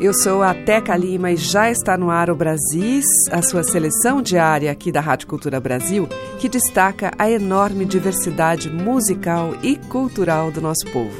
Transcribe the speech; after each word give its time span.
Eu 0.00 0.12
sou 0.12 0.42
a 0.42 0.52
Teca 0.52 0.94
Lima 0.96 1.32
e 1.32 1.36
já 1.36 1.70
está 1.70 1.96
no 1.96 2.10
ar 2.10 2.28
o 2.28 2.36
Brasis, 2.36 3.06
a 3.30 3.40
sua 3.40 3.62
seleção 3.62 4.20
diária 4.20 4.70
aqui 4.70 4.92
da 4.92 5.00
Rádio 5.00 5.26
Cultura 5.26 5.58
Brasil, 5.58 6.06
que 6.38 6.48
destaca 6.48 7.12
a 7.18 7.30
enorme 7.30 7.84
diversidade 7.84 8.68
musical 8.70 9.54
e 9.62 9.76
cultural 9.76 10.50
do 10.50 10.60
nosso 10.60 10.84
povo. 10.92 11.16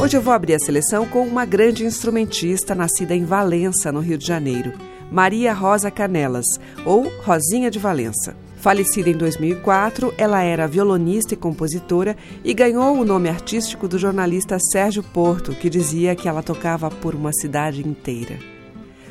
Hoje 0.00 0.16
eu 0.16 0.22
vou 0.22 0.32
abrir 0.32 0.54
a 0.54 0.58
seleção 0.60 1.06
com 1.06 1.26
uma 1.26 1.44
grande 1.44 1.84
instrumentista 1.84 2.74
nascida 2.74 3.14
em 3.14 3.24
Valença, 3.24 3.90
no 3.90 4.00
Rio 4.00 4.18
de 4.18 4.26
Janeiro. 4.26 4.93
Maria 5.14 5.52
Rosa 5.52 5.92
Canelas, 5.92 6.44
ou 6.84 7.08
Rosinha 7.22 7.70
de 7.70 7.78
Valença. 7.78 8.36
Falecida 8.56 9.08
em 9.08 9.16
2004, 9.16 10.12
ela 10.18 10.42
era 10.42 10.66
violonista 10.66 11.34
e 11.34 11.36
compositora 11.36 12.16
e 12.42 12.52
ganhou 12.52 12.98
o 12.98 13.04
nome 13.04 13.28
artístico 13.28 13.86
do 13.86 13.96
jornalista 13.96 14.58
Sérgio 14.58 15.04
Porto, 15.04 15.52
que 15.52 15.70
dizia 15.70 16.16
que 16.16 16.28
ela 16.28 16.42
tocava 16.42 16.90
por 16.90 17.14
uma 17.14 17.32
cidade 17.32 17.86
inteira. 17.86 18.40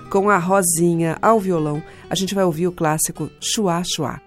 Com 0.09 0.29
a 0.29 0.37
Rosinha 0.37 1.17
ao 1.21 1.39
violão, 1.39 1.81
a 2.09 2.15
gente 2.15 2.35
vai 2.35 2.43
ouvir 2.43 2.67
o 2.67 2.73
clássico 2.73 3.31
Chua 3.39 3.81
Chua. 3.85 4.19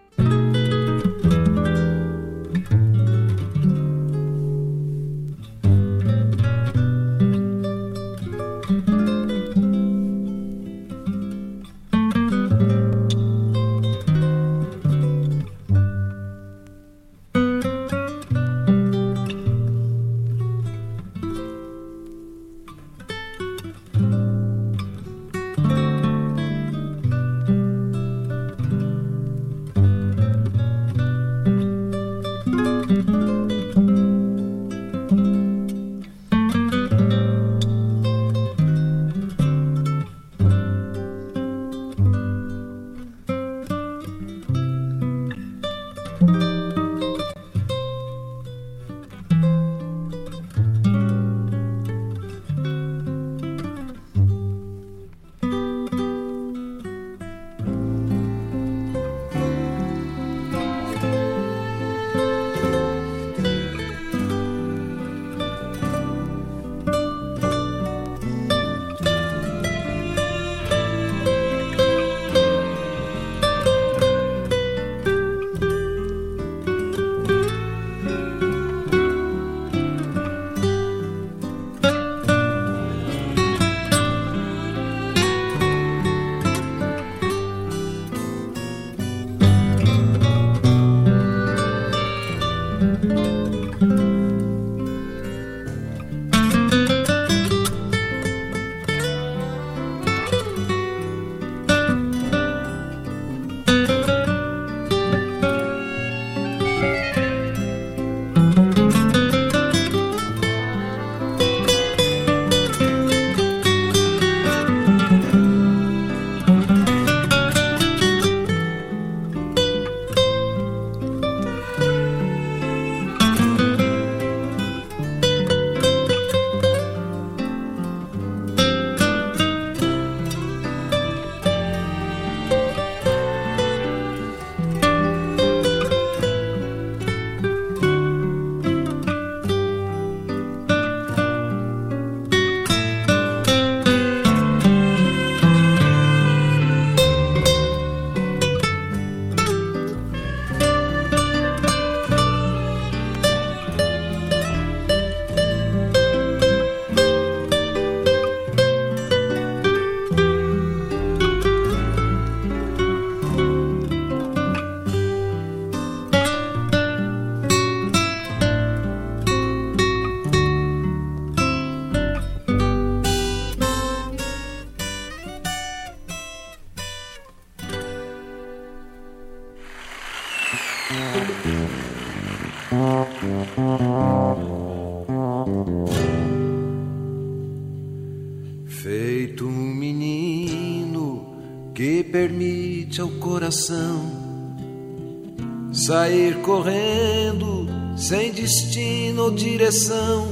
Sair 195.86 196.42
correndo 196.42 197.68
sem 197.96 198.32
destino 198.32 199.22
ou 199.22 199.30
direção, 199.30 200.26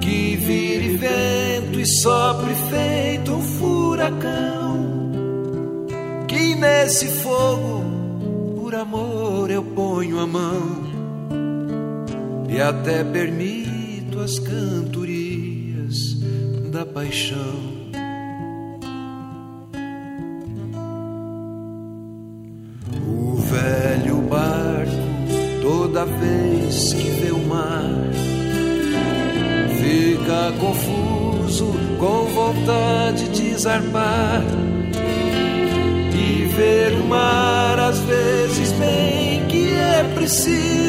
que 0.00 0.34
vire 0.34 0.96
vento 0.96 1.78
e 1.78 1.86
sopre 1.86 2.54
feito 2.70 3.32
um 3.34 3.40
furacão, 3.40 4.76
que 6.26 6.56
nesse 6.56 7.06
fogo 7.06 7.84
por 8.56 8.74
amor 8.74 9.48
eu 9.48 9.62
ponho 9.62 10.18
a 10.18 10.26
mão. 10.26 10.82
E 12.48 12.60
até 12.60 13.04
permito 13.04 14.18
as 14.20 14.40
cantorias 14.40 16.14
da 16.72 16.84
paixão. 16.84 17.73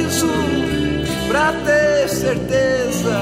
Preciso 0.06 0.28
pra 1.28 1.52
ter 1.66 2.10
certeza 2.10 3.20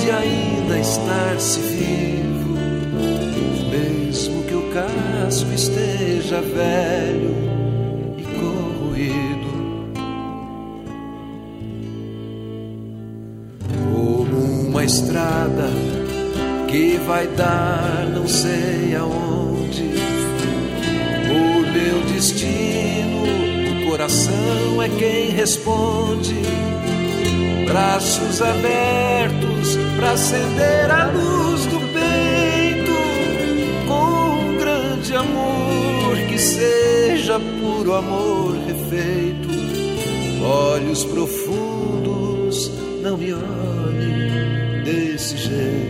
de 0.00 0.10
ainda 0.10 0.78
estar 0.78 1.38
se 1.38 1.60
vivo, 1.60 2.56
mesmo 3.70 4.42
que 4.44 4.54
o 4.54 4.62
casco 4.72 5.52
esteja 5.52 6.40
velho 6.40 7.46
estrada 14.86 15.68
que 16.68 16.96
vai 17.06 17.26
dar 17.26 18.08
não 18.14 18.26
sei 18.28 18.94
aonde. 18.94 19.82
O 21.28 21.60
meu 21.72 22.14
destino, 22.14 23.35
coração 24.06 24.82
é 24.82 24.88
quem 24.88 25.30
responde. 25.30 26.36
Braços 27.66 28.40
abertos 28.40 29.76
para 29.96 30.12
acender 30.12 30.90
a 30.90 31.06
luz 31.06 31.66
do 31.66 31.80
peito 31.92 32.92
com 33.88 34.44
um 34.44 34.56
grande 34.58 35.12
amor 35.12 36.16
que 36.28 36.38
seja 36.38 37.40
puro 37.40 37.94
amor 37.94 38.56
refeito. 38.64 39.48
Olhos 40.44 41.04
profundos, 41.04 42.70
não 43.02 43.16
me 43.16 43.32
olhe 43.32 44.84
desse 44.84 45.36
jeito. 45.36 45.85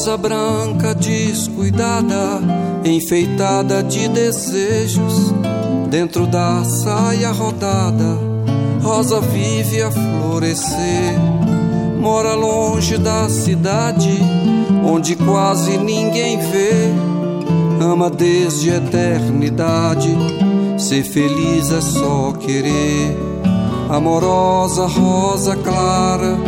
Rosa 0.00 0.16
branca 0.16 0.94
descuidada, 0.94 2.40
enfeitada 2.82 3.82
de 3.82 4.08
desejos, 4.08 5.30
dentro 5.90 6.26
da 6.26 6.64
saia 6.64 7.30
rodada, 7.30 8.16
rosa 8.82 9.20
vive 9.20 9.82
a 9.82 9.90
florescer. 9.90 11.18
Mora 12.00 12.34
longe 12.34 12.96
da 12.96 13.28
cidade, 13.28 14.18
onde 14.82 15.16
quase 15.16 15.76
ninguém 15.76 16.38
vê. 16.38 16.94
Ama 17.78 18.08
desde 18.08 18.70
a 18.70 18.76
eternidade, 18.76 20.16
ser 20.78 21.04
feliz 21.04 21.70
é 21.70 21.80
só 21.82 22.32
querer. 22.40 23.18
Amorosa 23.90 24.86
rosa 24.86 25.54
clara, 25.56 26.38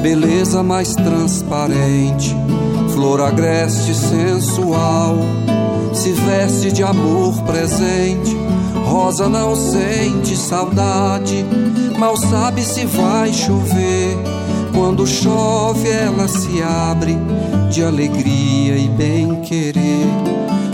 beleza 0.00 0.62
mais 0.62 0.94
transparente 0.94 2.32
flor 2.92 3.20
agreste 3.20 3.94
sensual, 3.94 5.16
se 5.92 6.12
veste 6.12 6.72
de 6.72 6.82
amor 6.82 7.34
presente. 7.42 8.36
Rosa 8.84 9.28
não 9.28 9.56
sente 9.56 10.36
saudade, 10.36 11.44
mal 11.98 12.16
sabe 12.16 12.62
se 12.62 12.84
vai 12.84 13.32
chover. 13.32 14.16
Quando 14.74 15.06
chove, 15.06 15.88
ela 15.88 16.28
se 16.28 16.62
abre 16.62 17.16
de 17.70 17.82
alegria 17.82 18.76
e 18.76 18.88
bem-querer. 18.88 20.06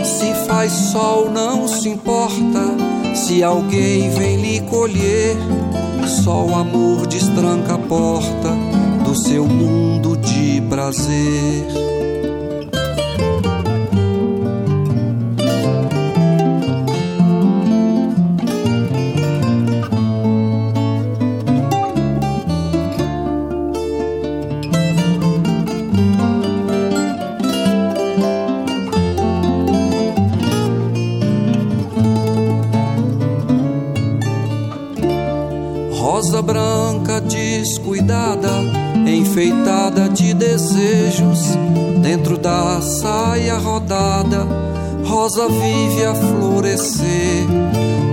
Se 0.04 0.32
faz 0.46 0.72
sol, 0.72 1.30
não 1.30 1.68
se 1.68 1.88
importa 1.88 2.74
se 3.14 3.42
alguém 3.42 4.10
vem 4.10 4.36
lhe 4.40 4.60
colher. 4.62 5.36
Só 6.22 6.44
o 6.44 6.54
amor 6.54 7.06
destranca 7.06 7.74
a 7.74 7.78
porta 7.78 8.56
do 9.04 9.14
seu 9.16 9.44
mundo 9.46 10.16
de 10.16 10.60
prazer. 10.68 11.97
Descuidada, 37.88 38.50
enfeitada 39.06 40.08
de 40.10 40.34
desejos, 40.34 41.56
dentro 42.02 42.36
da 42.36 42.80
saia 42.82 43.56
rodada, 43.56 44.46
rosa 45.06 45.48
vive 45.48 46.04
a 46.04 46.14
florescer. 46.14 47.46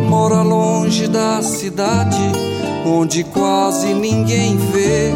Mora 0.07 0.41
longe 0.41 1.07
da 1.07 1.41
cidade, 1.41 2.21
onde 2.85 3.23
quase 3.25 3.93
ninguém 3.93 4.55
vê. 4.57 5.11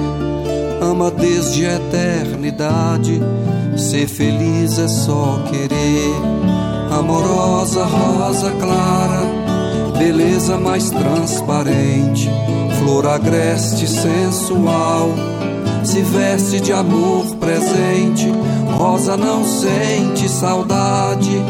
Ama 0.82 1.10
desde 1.10 1.66
a 1.66 1.76
eternidade, 1.76 3.22
ser 3.78 4.08
feliz 4.08 4.78
é 4.78 4.88
só 4.90 5.42
querer. 5.50 6.16
Amorosa 6.92 7.86
rosa 7.86 8.52
clara, 8.52 9.98
beleza 9.98 10.58
mais 10.58 10.90
transparente 10.90 12.30
flor 12.80 13.06
agreste 13.08 13.88
sensual, 13.88 15.10
se 15.84 16.02
veste 16.02 16.60
de 16.60 16.72
amor 16.72 17.26
presente. 17.36 18.32
Rosa 18.78 19.18
não 19.18 19.44
sente 19.44 20.30
saudade, 20.30 21.44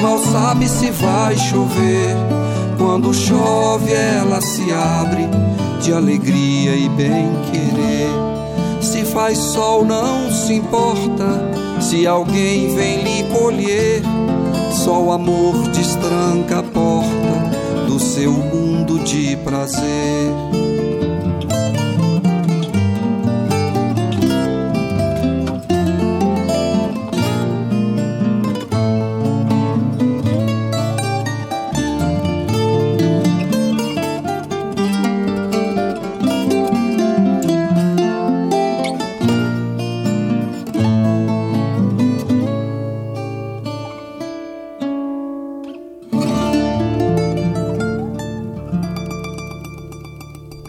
mal 0.00 0.18
sabe 0.18 0.68
se 0.68 0.90
vai 0.90 1.36
chover. 1.36 2.16
Quando 2.78 3.12
chove, 3.12 3.92
ela 3.92 4.40
se 4.40 4.72
abre 4.72 5.28
de 5.82 5.92
alegria 5.92 6.76
e 6.76 6.88
bem-querer. 6.90 8.10
Se 8.80 9.04
faz 9.04 9.38
sol, 9.38 9.84
não 9.84 10.30
se 10.30 10.54
importa 10.54 11.50
se 11.80 12.06
alguém 12.06 12.74
vem 12.74 13.02
lhe 13.02 13.24
colher. 13.34 14.02
Só 14.72 15.02
o 15.02 15.12
amor 15.12 15.56
destranca 15.68 16.60
a 16.60 16.62
porta 16.62 17.86
do 17.88 17.98
seu 17.98 18.32
mundo 18.32 18.98
de 19.00 19.36
prazer. 19.38 20.65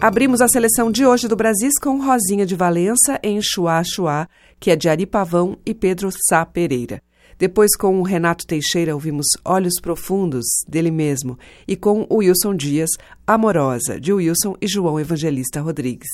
Abrimos 0.08 0.40
a 0.40 0.48
seleção 0.48 0.90
de 0.90 1.06
hoje 1.06 1.28
do 1.28 1.36
Brasis 1.36 1.78
com 1.84 2.02
Rosinha 2.02 2.46
de 2.46 2.56
Valença 2.56 3.20
em 3.22 3.42
Chuá 3.44 3.84
Chuá, 3.84 4.30
que 4.58 4.72
é 4.72 4.76
de 4.78 4.88
Ari 4.88 5.06
Pavão 5.06 5.58
e 5.66 5.74
Pedro 5.74 6.10
Sá 6.30 6.46
Pereira. 6.46 7.02
Depois, 7.38 7.76
com 7.76 8.00
o 8.00 8.04
Renato 8.04 8.48
Teixeira, 8.48 8.94
ouvimos 8.94 9.26
Olhos 9.44 9.74
Profundos, 9.82 10.46
dele 10.66 10.92
mesmo, 10.92 11.38
e 11.68 11.76
com 11.76 12.08
o 12.10 12.20
Wilson 12.20 12.56
Dias, 12.56 12.90
Amorosa, 13.28 14.00
de 14.00 14.14
Wilson 14.14 14.56
e 14.62 14.68
João 14.70 14.98
Evangelista 14.98 15.60
Rodrigues. 15.60 16.08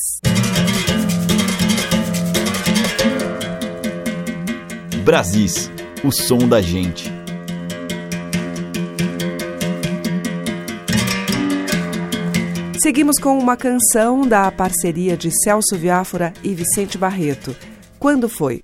Brasis, 5.06 5.70
o 6.04 6.12
som 6.12 6.48
da 6.48 6.60
gente. 6.62 7.23
Seguimos 12.84 13.18
com 13.18 13.40
uma 13.40 13.56
canção 13.56 14.28
da 14.28 14.52
parceria 14.52 15.16
de 15.16 15.32
Celso 15.32 15.78
Viáfora 15.78 16.34
e 16.44 16.54
Vicente 16.54 16.98
Barreto. 16.98 17.56
Quando 17.98 18.28
foi? 18.28 18.62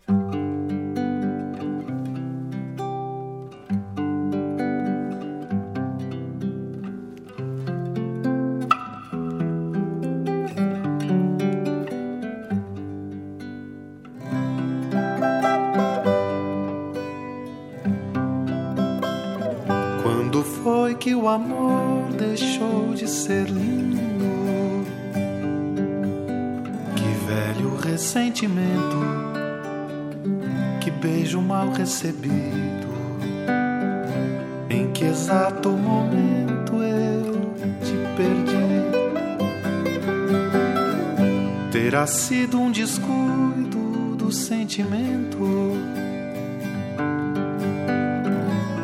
Terá 42.00 42.08
sido 42.08 42.58
um 42.62 42.72
descuido 42.72 44.16
do 44.16 44.32
sentimento, 44.32 45.38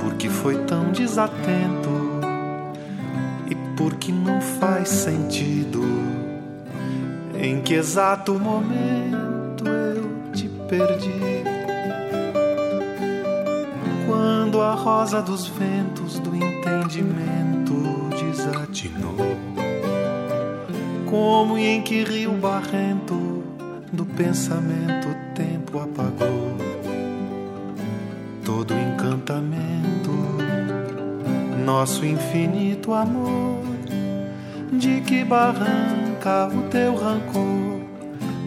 porque 0.02 0.28
foi 0.28 0.58
tão 0.66 0.92
desatento 0.92 1.90
e 3.50 3.56
porque 3.78 4.12
não 4.12 4.42
faz 4.42 4.90
sentido. 4.90 5.82
Em 7.40 7.62
que 7.62 7.76
exato 7.76 8.34
momento 8.34 9.66
eu 9.66 10.34
te 10.34 10.50
perdi? 10.68 11.46
Quando 14.06 14.60
a 14.60 14.74
rosa 14.74 15.22
dos 15.22 15.48
ventos 15.48 16.20
do 16.20 16.36
entendimento 16.36 18.10
desatinou, 18.26 19.16
como 21.10 21.58
e 21.58 21.66
em 21.66 21.82
que 21.82 22.04
rio 22.04 22.34
barrento 22.34 22.95
do 23.92 24.06
pensamento 24.06 25.08
o 25.10 25.36
tempo 25.36 25.80
apagou 25.80 26.58
todo 28.44 28.74
encantamento, 28.74 30.12
nosso 31.66 32.06
infinito 32.06 32.94
amor, 32.94 33.64
de 34.72 35.02
que 35.02 35.24
barranco 35.24 36.06
arrancar 36.26 36.48
o 36.48 36.64
teu 36.70 36.96
rancor, 36.96 37.82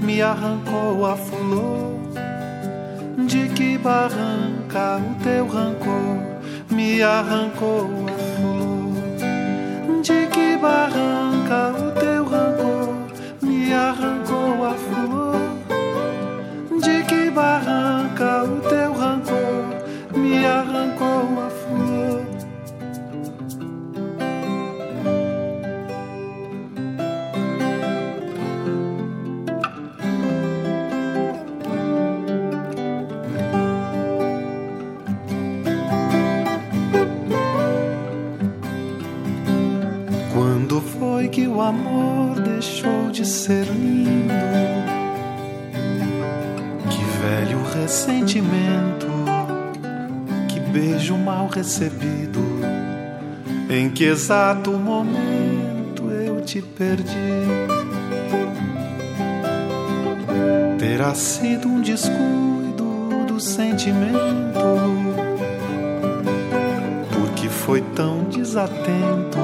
me 0.02 0.20
arrancou 0.20 1.06
a 1.06 1.16
flor. 1.16 1.98
De 3.26 3.48
que 3.50 3.78
barranca 3.78 4.98
o 4.98 5.22
teu 5.22 5.46
rancor, 5.46 6.18
me 6.70 7.02
arrancou 7.02 7.88
a 8.06 8.18
flor. 8.36 10.02
De 10.02 10.26
que 10.26 10.56
barranca 10.56 11.27
amor 41.98 42.40
deixou 42.40 43.10
de 43.10 43.26
ser 43.26 43.64
lindo. 43.66 44.34
Que 46.90 47.04
velho 47.20 47.62
ressentimento, 47.74 49.06
que 50.48 50.60
beijo 50.60 51.16
mal 51.16 51.48
recebido. 51.48 52.38
Em 53.70 53.90
que 53.90 54.04
exato 54.04 54.72
momento 54.72 56.10
eu 56.10 56.40
te 56.40 56.62
perdi? 56.62 57.14
Terá 60.78 61.14
sido 61.14 61.68
um 61.68 61.82
descuido 61.82 63.26
do 63.26 63.38
sentimento, 63.38 64.58
porque 67.12 67.48
foi 67.48 67.82
tão 67.94 68.24
desatento 68.24 69.38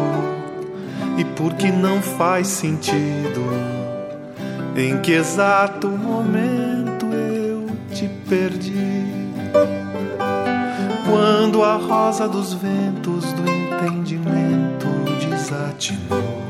e 1.16 1.24
porque 1.24 1.70
não 1.70 2.02
faz 2.02 2.48
sentido. 2.48 3.42
Em 4.76 5.00
que 5.00 5.12
exato 5.12 5.88
momento 5.88 7.06
eu 7.06 7.66
te 7.92 8.08
perdi? 8.28 9.04
Quando 11.08 11.62
a 11.62 11.76
rosa 11.76 12.28
dos 12.28 12.54
ventos 12.54 13.32
do 13.34 13.48
entendimento 13.48 14.86
desatinou, 15.28 16.42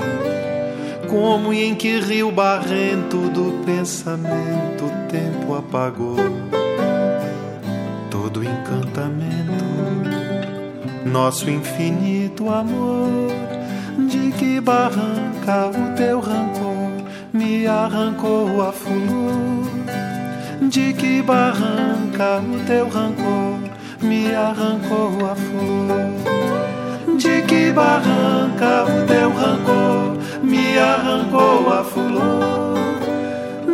como 1.08 1.52
e 1.52 1.64
em 1.64 1.74
que 1.74 2.00
rio 2.00 2.30
barrento 2.32 3.28
do 3.28 3.62
pensamento 3.64 4.84
o 4.84 5.08
tempo 5.10 5.54
apagou 5.54 6.16
todo 8.10 8.42
encantamento, 8.42 9.64
nosso 11.04 11.50
infinito 11.50 12.48
amor 12.48 13.30
de 13.98 14.32
que 14.32 14.60
barranca 14.60 15.68
o 15.68 15.96
teu 15.96 16.20
rancor 16.20 16.90
me 17.32 17.66
arrancou 17.66 18.62
a 18.62 18.72
flor? 18.72 19.64
De 20.60 20.92
que 20.92 21.22
barranca 21.22 22.40
o 22.40 22.64
teu 22.66 22.88
rancor 22.88 23.58
me 24.02 24.34
arrancou 24.34 25.26
a 25.30 25.34
flor? 25.34 27.16
De 27.16 27.42
que 27.42 27.72
barranca 27.72 28.84
o 28.84 29.06
teu 29.06 29.30
rancor 29.30 30.18
me 30.42 30.78
arrancou 30.78 31.72
a 31.72 31.84
flor? 31.84 32.74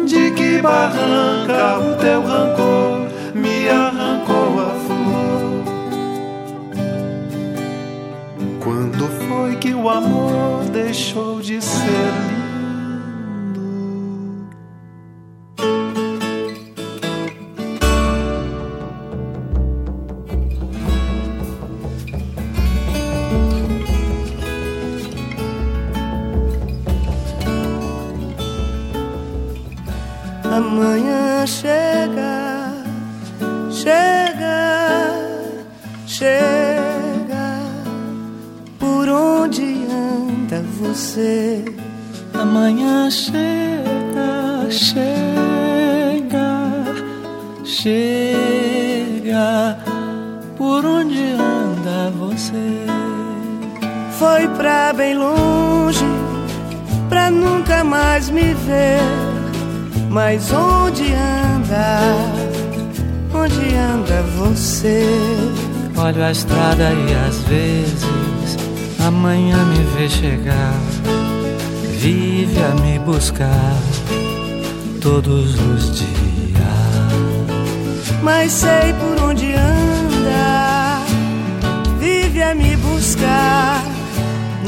De 0.07 0.31
que 0.33 0.61
barranca 0.61 1.79
o 1.79 1.97
teu 1.97 2.23
rancor 2.23 3.09
me 3.35 3.69
arrancou 3.69 3.90
Quando 8.81 9.09
foi 9.29 9.57
que 9.57 9.75
o 9.75 9.91
amor 9.91 10.65
deixou 10.73 11.39
de 11.39 11.61
ser 11.61 12.10
você? 41.11 41.65
Amanhã 42.35 43.11
chega, 43.11 44.71
chega, 44.71 44.95
chega. 47.65 48.29
Por 50.57 50.85
onde 50.85 51.33
anda 51.33 52.13
você? 52.17 52.87
Foi 54.19 54.47
pra 54.49 54.93
bem 54.93 55.17
longe, 55.17 56.05
pra 57.09 57.31
nunca 57.31 57.83
mais 57.83 58.31
me 58.31 58.55
ver. 58.55 59.01
Mas 60.09 60.53
onde 60.53 61.13
anda? 61.13 61.99
Onde 63.35 63.75
anda 63.75 64.23
você? 64.37 65.05
Olho 65.97 66.23
a 66.23 66.31
estrada 66.31 66.93
e 66.93 67.29
às 67.29 67.39
vezes 67.43 68.21
amanhã 69.07 69.57
me 69.65 69.83
vê 69.97 70.09
chegar. 70.09 70.90
Vive 72.01 72.59
a 72.63 72.75
me 72.81 72.99
buscar 72.99 73.77
todos 75.03 75.55
os 75.61 75.99
dias. 75.99 76.09
Mas 78.23 78.53
sei 78.53 78.95
por 78.95 79.23
onde 79.29 79.53
anda, 79.53 81.05
vive 81.99 82.43
a 82.43 82.55
me 82.55 82.75
buscar 82.77 83.83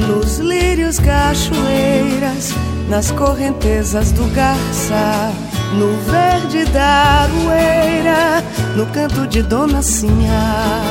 nos 0.06 0.40
lírios 0.40 0.98
cachoeiras, 0.98 2.52
nas 2.90 3.10
correntezas 3.12 4.12
do 4.12 4.26
garça, 4.34 5.32
no 5.78 5.96
verde 6.12 6.66
da 6.70 7.22
aroeira, 7.22 8.44
no 8.76 8.84
canto 8.88 9.26
de 9.26 9.40
Dona 9.42 9.80
Sinha. 9.80 10.82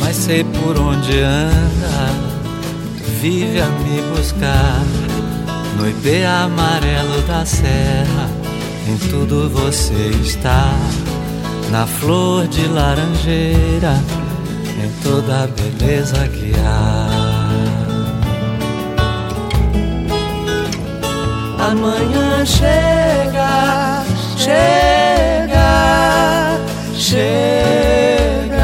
Mas 0.00 0.16
sei 0.16 0.44
por 0.44 0.78
onde 0.78 1.18
anda, 1.20 2.10
vive 3.22 3.58
a 3.58 3.68
me 3.68 4.02
buscar, 4.14 4.82
no 5.76 5.88
ipê 5.88 6.24
amarelo 6.24 7.22
da 7.22 7.44
serra, 7.44 8.28
em 8.86 8.96
tudo 9.08 9.48
você 9.50 10.10
está, 10.22 10.72
na 11.70 11.86
flor 11.86 12.46
de 12.48 12.66
laranjeira, 12.66 14.00
em 14.82 14.90
toda 15.02 15.44
a 15.44 15.46
beleza 15.46 16.28
que 16.28 16.52
há. 16.58 17.08
Amanhã 21.70 22.44
chega, 22.44 24.04
chega, 24.36 25.72
chega. 26.94 28.62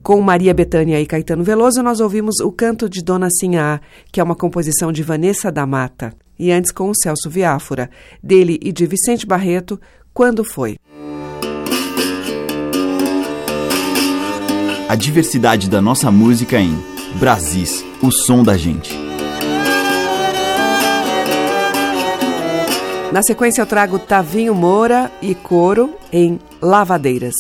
Com 0.04 0.22
Maria 0.22 0.54
Bethânia 0.54 1.02
e 1.02 1.08
Caetano 1.08 1.44
Veloso, 1.44 1.82
nós 1.82 2.00
ouvimos 2.00 2.40
O 2.42 2.52
Canto 2.52 2.88
de 2.88 3.04
Dona 3.04 3.30
Sinhá, 3.32 3.82
que 4.12 4.20
é 4.22 4.24
uma 4.24 4.36
composição 4.36 4.92
de 4.92 5.02
Vanessa 5.02 5.52
da 5.52 5.66
Mata. 5.66 6.14
E 6.40 6.52
antes 6.52 6.72
com 6.72 6.90
o 6.90 6.96
Celso 6.96 7.30
Viáfora, 7.30 7.90
dele 8.22 8.60
e 8.62 8.72
de 8.72 8.86
Vicente 8.86 9.26
Barreto, 9.26 9.80
Quando 10.14 10.44
Foi? 10.44 10.78
A 14.90 14.96
diversidade 14.96 15.70
da 15.70 15.82
nossa 15.82 16.10
música 16.10 16.60
em 16.60 16.78
Brasis, 17.20 17.84
o 18.02 18.12
som 18.12 18.44
da 18.44 18.56
gente. 18.56 18.96
Na 23.12 23.24
sequência, 23.24 23.62
eu 23.62 23.66
trago 23.66 23.98
Tavinho 23.98 24.54
Moura 24.54 25.12
e 25.22 25.34
Coro 25.34 25.96
em 26.12 26.40
Lavadeiras. 26.62 27.36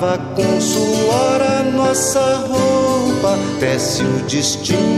Lava 0.00 0.16
com 0.36 0.60
suor 0.60 1.42
a 1.42 1.62
nossa 1.64 2.46
roupa, 2.46 3.36
tece 3.58 4.04
o 4.04 4.22
destino, 4.28 4.97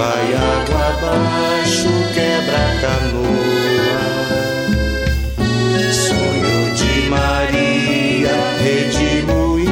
vai 0.00 0.32
água 0.32 0.80
abaixo, 0.88 1.90
quebra 2.14 2.56
a 2.56 2.80
canoa. 2.80 4.00
Sonho 5.92 6.58
de 6.74 6.94
Maria, 7.10 8.36
redemoinho 8.64 9.68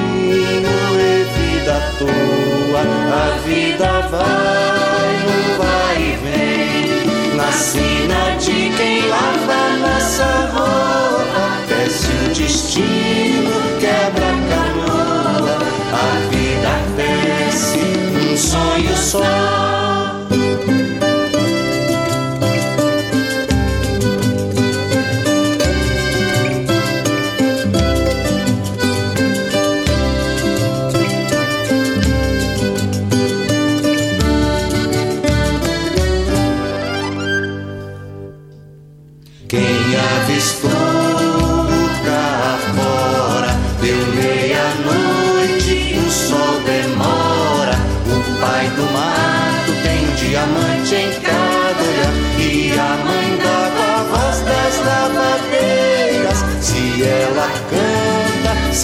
e 1.00 1.24
vida 1.36 1.74
à 1.76 1.80
toa. 1.98 2.82
A 3.10 3.38
vida 3.46 3.90
vai, 4.10 5.10
no 5.24 5.36
vai 5.56 5.96
e 5.96 6.14
vem, 6.22 7.34
na 7.34 7.50
sina 7.50 8.36
de 8.38 8.58
quem 8.76 9.08
lava 9.08 9.60
nossa 9.80 10.28
roupa. 10.52 11.44
Desce 11.68 12.12
o 12.12 12.28
destino, 12.34 13.56
quebra 13.80 14.28
a 14.28 14.38
canoa. 14.50 15.56
A 15.90 16.06
vida 16.28 16.74
desce, 16.98 17.80
um 18.30 18.36
sonho 18.36 18.94
só. 18.94 19.47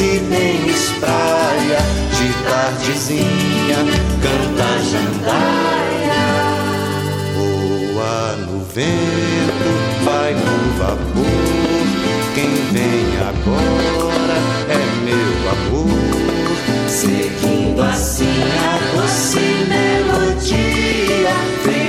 Se 0.05 0.21
tem 0.21 0.69
espraia, 0.69 1.81
de 2.15 2.29
tardezinha, 2.45 3.81
canta 4.21 4.71
jandaia. 4.91 6.25
Voa 7.35 8.37
no 8.37 8.59
vento, 8.65 9.71
vai 10.05 10.35
no 10.35 10.57
vapor, 10.79 11.87
quem 12.35 12.53
vem 12.73 13.07
agora 13.31 14.39
é 14.69 14.83
meu 15.05 15.33
amor. 15.53 16.05
Seguindo 16.87 17.83
assim 17.83 18.43
a 18.61 18.79
doce 18.95 19.45
melodia, 19.69 21.35
feitiço 21.63 21.84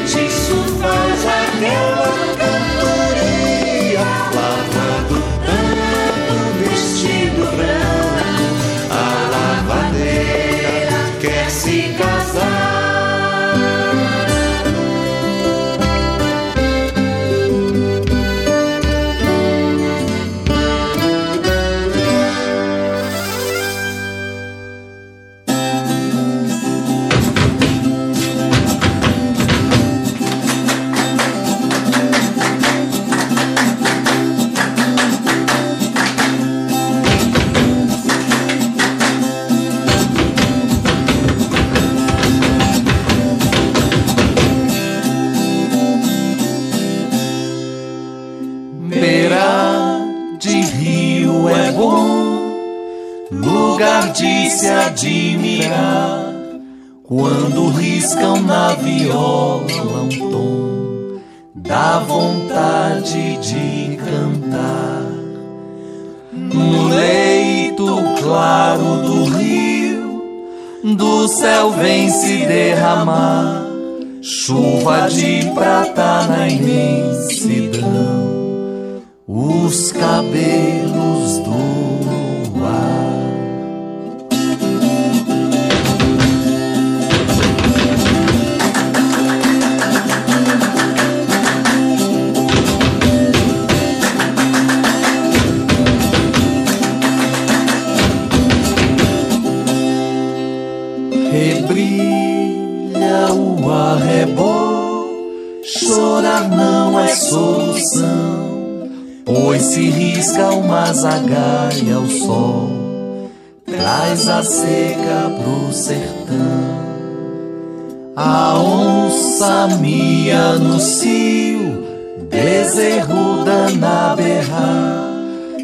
mia 120.86 120.92
no 120.92 120.92
cio, 121.00 121.84
bezerruda 122.30 123.70
na 123.72 124.16
berra. 124.16 125.12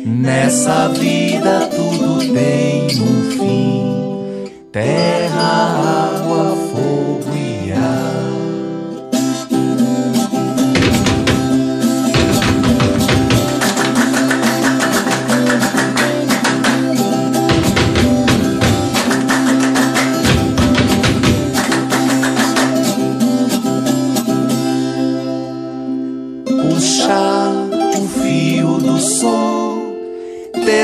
Nessa 0.04 0.88
vida 0.90 1.70
tudo 1.70 2.20
tem 2.34 2.88
um 3.00 3.32
fim: 3.32 4.52
terra, 4.72 6.16
água, 6.16 6.31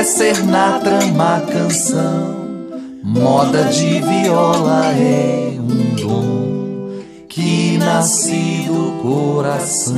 tecer 0.08 0.42
na 0.44 0.78
trama 0.78 1.42
canção. 1.52 2.38
Moda 3.02 3.64
de 3.64 4.00
viola 4.00 4.86
é 4.94 5.58
um 5.58 5.94
dom 5.96 7.02
que 7.28 7.76
nasce 7.76 8.64
do 8.66 9.02
coração. 9.02 9.94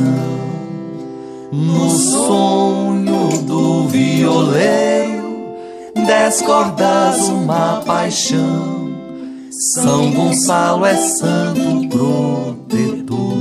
No 1.53 1.91
sonho 1.91 3.43
do 3.43 3.87
violeiro, 3.87 5.55
dez 5.95 6.43
cordas 6.43 7.29
uma 7.29 7.81
paixão. 7.87 8.91
São 9.75 10.11
Gonçalo 10.11 10.87
é 10.87 10.97
santo 10.97 11.89
protetor 11.89 13.37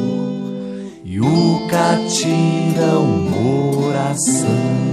e 1.03 1.19
o 1.19 1.67
catira 1.67 2.99
um 2.99 3.31
coração. 3.31 4.88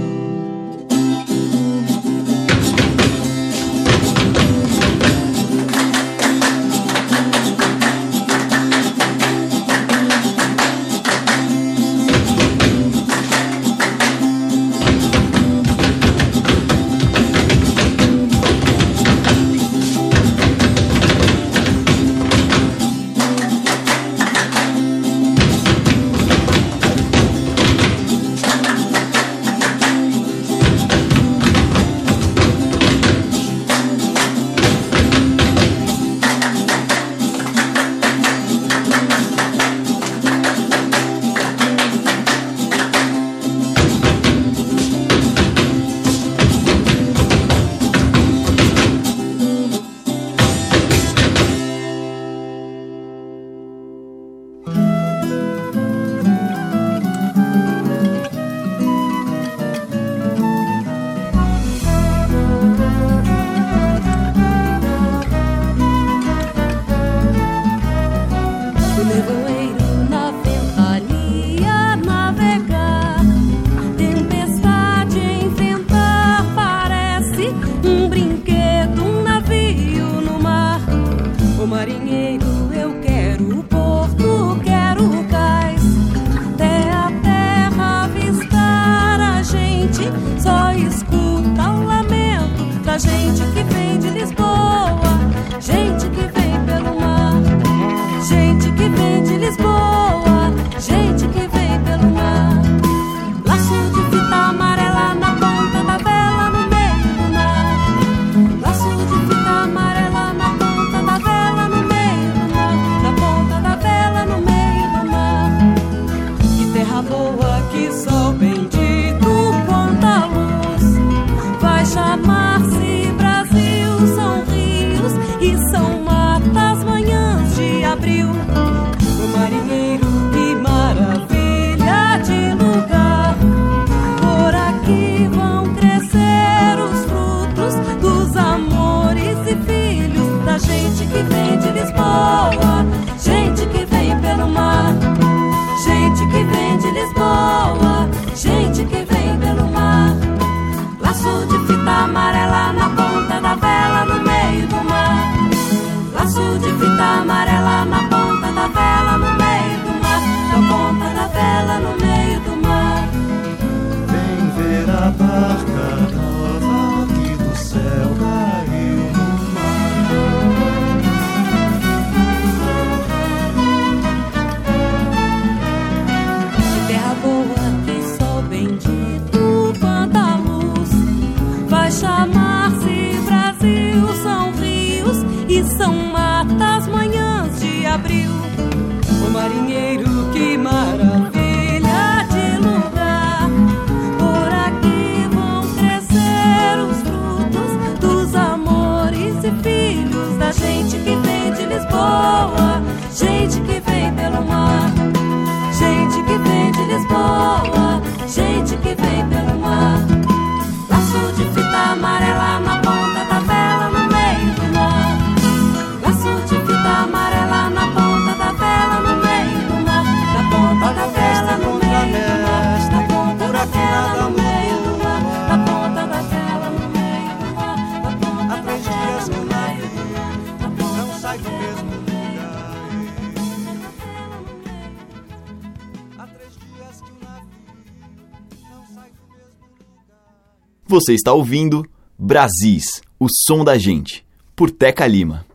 Você 240.99 241.13
está 241.13 241.31
ouvindo 241.31 241.85
Brasis, 242.17 243.03
o 243.19 243.27
som 243.29 243.63
da 243.63 243.77
gente, 243.77 244.25
por 244.55 244.71
Teca 244.71 245.05
Lima. 245.05 245.45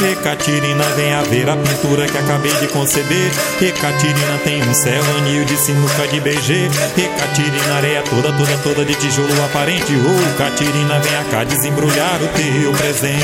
Ecatirina, 0.00 0.84
a 0.84 1.22
ver 1.24 1.50
a 1.50 1.56
pintura 1.56 2.06
que 2.06 2.16
acabei 2.16 2.52
de 2.52 2.68
conceber. 2.68 3.32
Ecatirina 3.60 4.38
tem 4.44 4.62
um 4.62 4.72
céu, 4.72 5.02
anil 5.16 5.44
de 5.46 5.56
sinuca 5.56 6.06
de 6.06 6.20
BG. 6.20 6.70
Ecatirina, 6.96 7.74
areia 7.74 8.04
toda, 8.04 8.32
toda, 8.32 8.56
toda 8.58 8.84
de 8.84 8.94
tijolo 8.94 9.44
aparente. 9.46 9.92
Ô, 9.92 9.98
oh, 9.98 10.38
Catirina, 10.38 11.00
vem 11.00 11.24
cá 11.28 11.42
desembrulhar 11.42 12.22
o 12.22 12.28
teu 12.28 12.70
presente. 12.74 13.18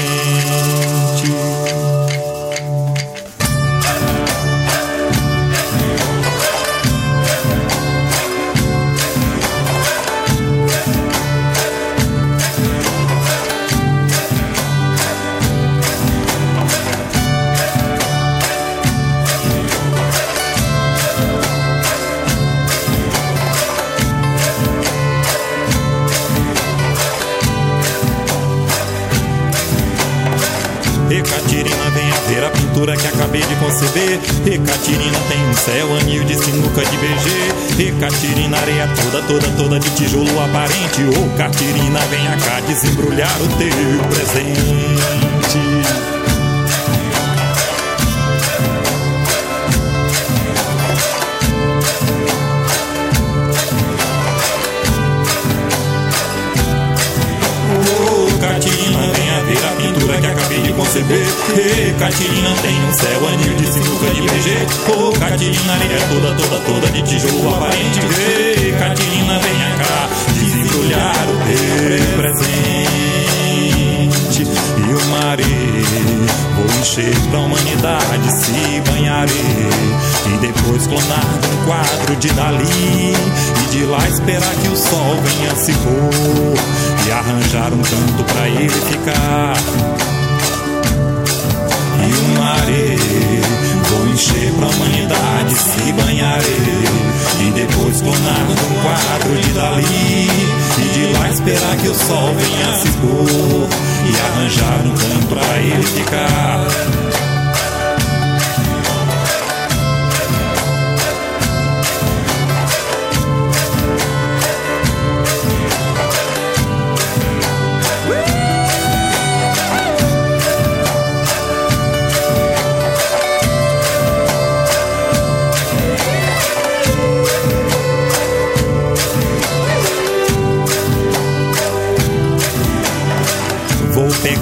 Acabei 33.34 33.42
de 33.42 33.56
conceber. 33.56 34.20
Catirina 34.64 35.18
tem 35.28 35.48
um 35.48 35.54
céu, 35.54 35.96
anil 35.98 36.24
de 36.24 36.36
sinuca 36.36 36.84
de 36.84 36.96
BG. 36.96 37.98
Catirina, 37.98 38.56
areia 38.58 38.88
toda, 38.88 39.22
toda, 39.26 39.48
toda 39.56 39.80
de 39.80 39.90
tijolo 39.90 40.40
aparente. 40.40 41.02
Ô 41.02 41.24
oh, 41.24 41.36
Catirina, 41.36 41.98
venha 42.10 42.36
cá 42.36 42.60
desembrulhar 42.60 43.36
o 43.42 43.48
teu 43.56 44.04
presente. 44.08 44.74
Conceber. 61.44 61.88
E 61.88 61.92
Catirina 61.94 62.54
tem 62.62 62.84
um 62.84 62.92
céu 62.92 63.28
anil 63.28 63.54
de 63.54 63.66
sinuca 63.66 64.06
de 64.10 64.20
BG. 64.22 64.66
Ô, 64.90 65.08
oh, 65.08 65.12
Catirina, 65.12 65.74
é 65.74 66.08
toda, 66.08 66.34
toda, 66.34 66.58
toda 66.60 66.86
de 66.90 67.02
tijolo 67.02 67.54
aparente. 67.54 68.00
E 68.00 68.72
Catirina, 68.78 69.38
venha 69.38 69.76
cá, 69.78 70.08
desembrulhar 70.32 71.26
o 71.28 71.36
teu 71.46 72.16
presente. 72.16 72.94
E 74.42 74.92
o 74.92 75.04
maré, 75.10 75.42
vou 76.56 76.66
encher 76.80 77.14
pra 77.30 77.40
humanidade, 77.40 78.32
se 78.32 78.80
banharei. 78.90 79.74
E 80.26 80.38
depois 80.38 80.86
clonar 80.86 81.24
um 81.52 81.66
quadro 81.66 82.16
de 82.16 82.28
Dali. 82.32 83.14
E 83.62 83.70
de 83.70 83.84
lá 83.84 84.08
esperar 84.08 84.54
que 84.56 84.68
o 84.68 84.76
sol 84.76 85.16
venha 85.22 85.54
se 85.56 85.72
pôr. 85.72 86.54
E 87.06 87.12
arranjar 87.12 87.72
um 87.72 87.82
canto 87.82 88.24
pra 88.32 88.48
ele 88.48 88.68
ficar 88.68 89.54
Vou 93.90 94.06
encher 94.08 94.52
pra 94.54 94.68
humanidade, 94.68 95.54
se 95.54 95.92
banharei. 95.92 96.84
E 97.40 97.50
depois 97.52 98.00
clonar 98.00 98.40
num 98.48 98.82
quadro 98.82 99.40
de 99.40 99.52
Dali. 99.52 100.28
E 100.78 100.88
de 100.92 101.18
lá 101.18 101.28
esperar 101.28 101.76
que 101.76 101.88
o 101.88 101.94
sol 101.94 102.34
venha 102.34 102.74
se 102.78 102.88
pôr. 102.98 103.68
E 104.06 104.20
arranjar 104.20 104.86
um 104.86 104.94
canto 104.94 105.26
pra 105.28 105.58
ele 105.58 105.82
ficar. 105.82 107.33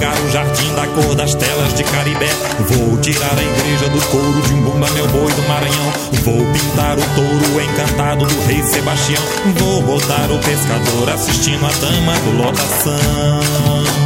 Pegar 0.03 0.21
o 0.21 0.29
jardim 0.31 0.75
da 0.75 0.85
cor 0.87 1.15
das 1.15 1.33
telas 1.33 1.73
de 1.75 1.83
Caribé. 1.85 2.27
Vou 2.67 2.97
tirar 2.97 3.39
a 3.39 3.41
igreja 3.41 3.87
do 3.87 4.01
couro 4.07 4.41
de 4.41 4.53
um 4.53 4.61
bumba, 4.63 4.91
meu 4.91 5.07
boi 5.07 5.31
do 5.31 5.41
Maranhão. 5.43 5.93
Vou 6.25 6.45
pintar 6.51 6.97
o 6.97 7.15
touro 7.15 7.61
encantado 7.61 8.25
do 8.25 8.45
rei 8.45 8.61
Sebastião. 8.63 9.23
Vou 9.55 9.81
botar 9.83 10.29
o 10.29 10.39
pescador 10.39 11.09
assistindo 11.09 11.65
a 11.65 11.71
dama 11.79 12.19
do 12.19 12.31
lotação. 12.37 14.02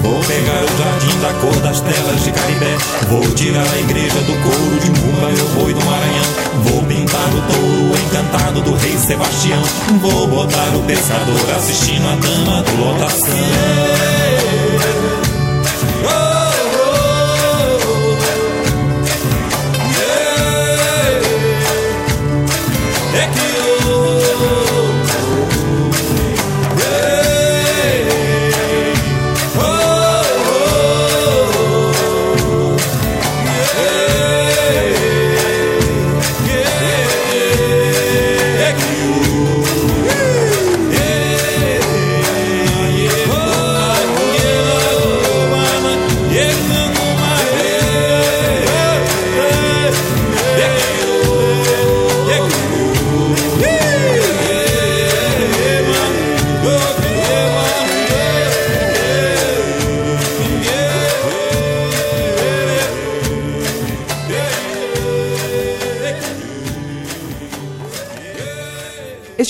Vou 0.00 0.18
pegar 0.24 0.64
o 0.64 0.78
jardim 0.78 1.20
da 1.20 1.32
cor 1.40 1.56
das 1.62 1.80
telas 1.80 2.24
de 2.24 2.32
Caribé. 2.32 2.76
Vou 3.08 3.22
tirar 3.34 3.66
a 3.70 3.78
igreja 3.78 4.20
do 4.20 4.32
couro 4.42 4.80
de 4.80 4.90
Mumba, 4.90 5.28
meu 5.30 5.48
boi 5.48 5.74
do 5.74 5.84
Maranhão. 5.84 6.24
Vou 6.64 6.82
pintar 6.84 7.28
o 7.28 7.42
touro 7.52 8.02
encantado 8.06 8.60
do 8.62 8.74
rei 8.74 8.96
Sebastião. 8.96 9.62
Vou 10.00 10.26
botar 10.26 10.74
o 10.76 10.82
pescador 10.84 11.56
assistindo 11.56 12.06
a 12.06 12.16
dama 12.16 12.62
do 12.62 12.84
lotação. 12.84 14.19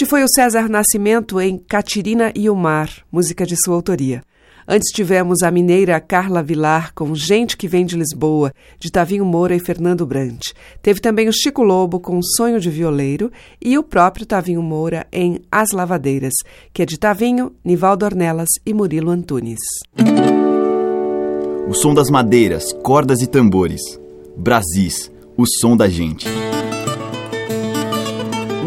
Este 0.00 0.08
foi 0.08 0.24
o 0.24 0.28
César 0.28 0.66
Nascimento 0.66 1.38
em 1.38 1.58
Catirina 1.58 2.32
e 2.34 2.48
o 2.48 2.56
Mar, 2.56 2.90
música 3.12 3.44
de 3.44 3.54
sua 3.62 3.74
autoria. 3.74 4.22
Antes 4.66 4.90
tivemos 4.94 5.42
a 5.42 5.50
mineira 5.50 6.00
Carla 6.00 6.42
Vilar 6.42 6.94
com 6.94 7.14
Gente 7.14 7.54
que 7.54 7.68
Vem 7.68 7.84
de 7.84 7.96
Lisboa, 7.96 8.50
de 8.78 8.90
Tavinho 8.90 9.26
Moura 9.26 9.54
e 9.54 9.60
Fernando 9.60 10.06
Brant. 10.06 10.52
Teve 10.80 11.00
também 11.02 11.28
o 11.28 11.32
Chico 11.34 11.62
Lobo 11.62 12.00
com 12.00 12.18
Sonho 12.22 12.58
de 12.58 12.70
Violeiro 12.70 13.30
e 13.60 13.76
o 13.76 13.82
próprio 13.82 14.24
Tavinho 14.24 14.62
Moura 14.62 15.06
em 15.12 15.38
As 15.52 15.70
Lavadeiras, 15.70 16.32
que 16.72 16.80
é 16.80 16.86
de 16.86 16.98
Tavinho, 16.98 17.52
Nivaldo 17.62 18.06
Ornelas 18.06 18.48
e 18.64 18.72
Murilo 18.72 19.10
Antunes. 19.10 19.60
O 21.68 21.74
som 21.74 21.92
das 21.92 22.08
madeiras, 22.08 22.72
cordas 22.82 23.20
e 23.20 23.26
tambores. 23.26 23.82
Brasis, 24.34 25.12
o 25.36 25.44
som 25.46 25.76
da 25.76 25.90
gente. 25.90 26.26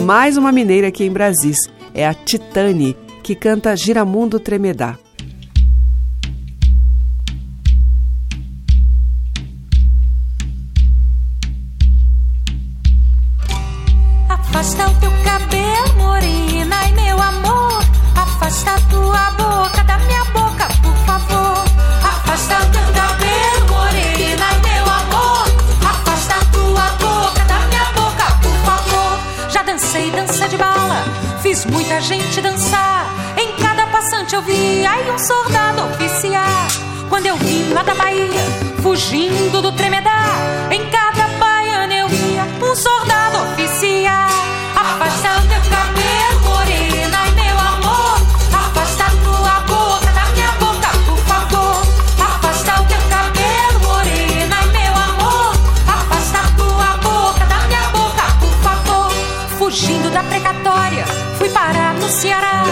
Mais 0.04 0.36
uma 0.36 0.52
mineira 0.52 0.90
aqui 0.90 1.06
em 1.06 1.10
Brasis 1.10 1.56
é 1.94 2.06
a 2.06 2.14
Titane, 2.14 2.98
que 3.24 3.34
canta 3.34 3.74
Giramundo 3.74 4.38
Tremedá. 4.38 4.98
Lá 37.72 37.84
da 37.84 37.94
Bahia, 37.94 38.42
fugindo 38.82 39.62
do 39.62 39.72
tremedar, 39.72 40.38
em 40.72 40.90
cada 40.90 41.28
baiana 41.40 41.94
eu 41.94 42.08
via 42.10 42.44
um 42.62 42.76
soldado 42.76 43.52
oficiar. 43.52 44.30
Afasta 44.76 45.40
o 45.40 45.48
teu 45.48 45.62
cabelo, 45.70 46.42
morena, 46.44 47.28
e 47.28 47.32
meu 47.32 47.60
amor. 47.60 48.18
Afasta 48.54 49.06
tua 49.24 49.60
boca 49.62 50.12
da 50.12 50.26
minha 50.34 50.52
boca, 50.54 50.90
por 51.06 51.18
favor. 51.20 51.82
Afasta 52.20 52.82
o 52.82 52.86
teu 52.86 53.02
cabelo, 53.10 53.80
morena, 53.88 54.56
e 54.64 54.68
meu 54.72 54.94
amor. 54.94 55.56
Afasta 55.88 56.40
tua 56.58 56.98
boca 56.98 57.46
da 57.46 57.68
minha 57.68 57.90
boca, 57.90 58.24
por 58.40 58.54
favor. 58.64 59.12
Fugindo 59.58 60.10
da 60.10 60.24
precatória, 60.24 61.06
fui 61.38 61.50
parar 61.50 61.94
no 61.94 62.10
Ceará. 62.10 62.64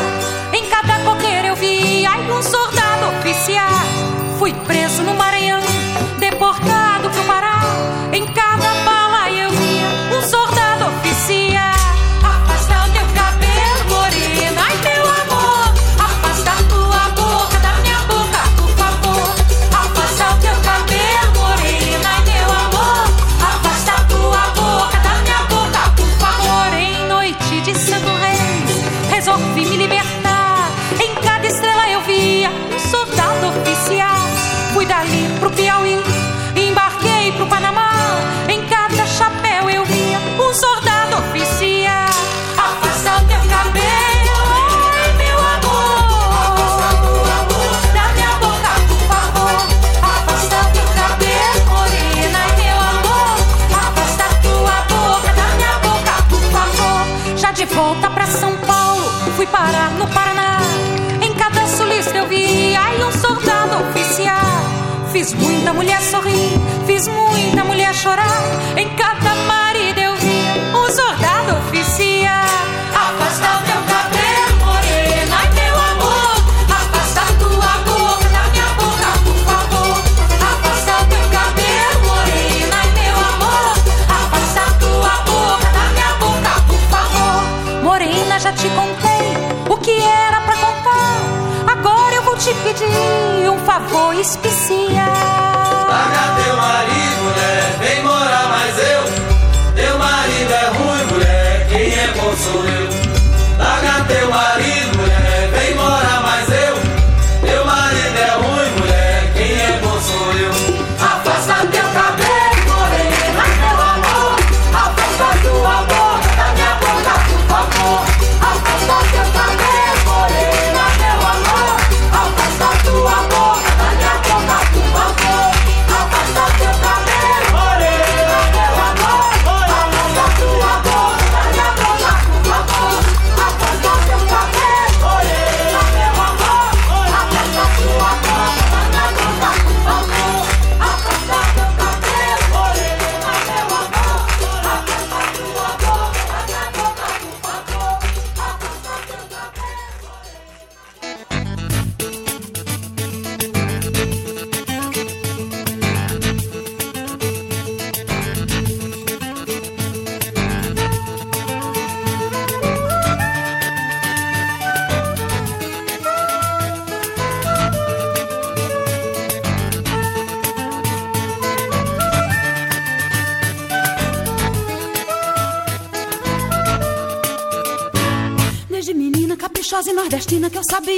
Especial. 94.21 95.20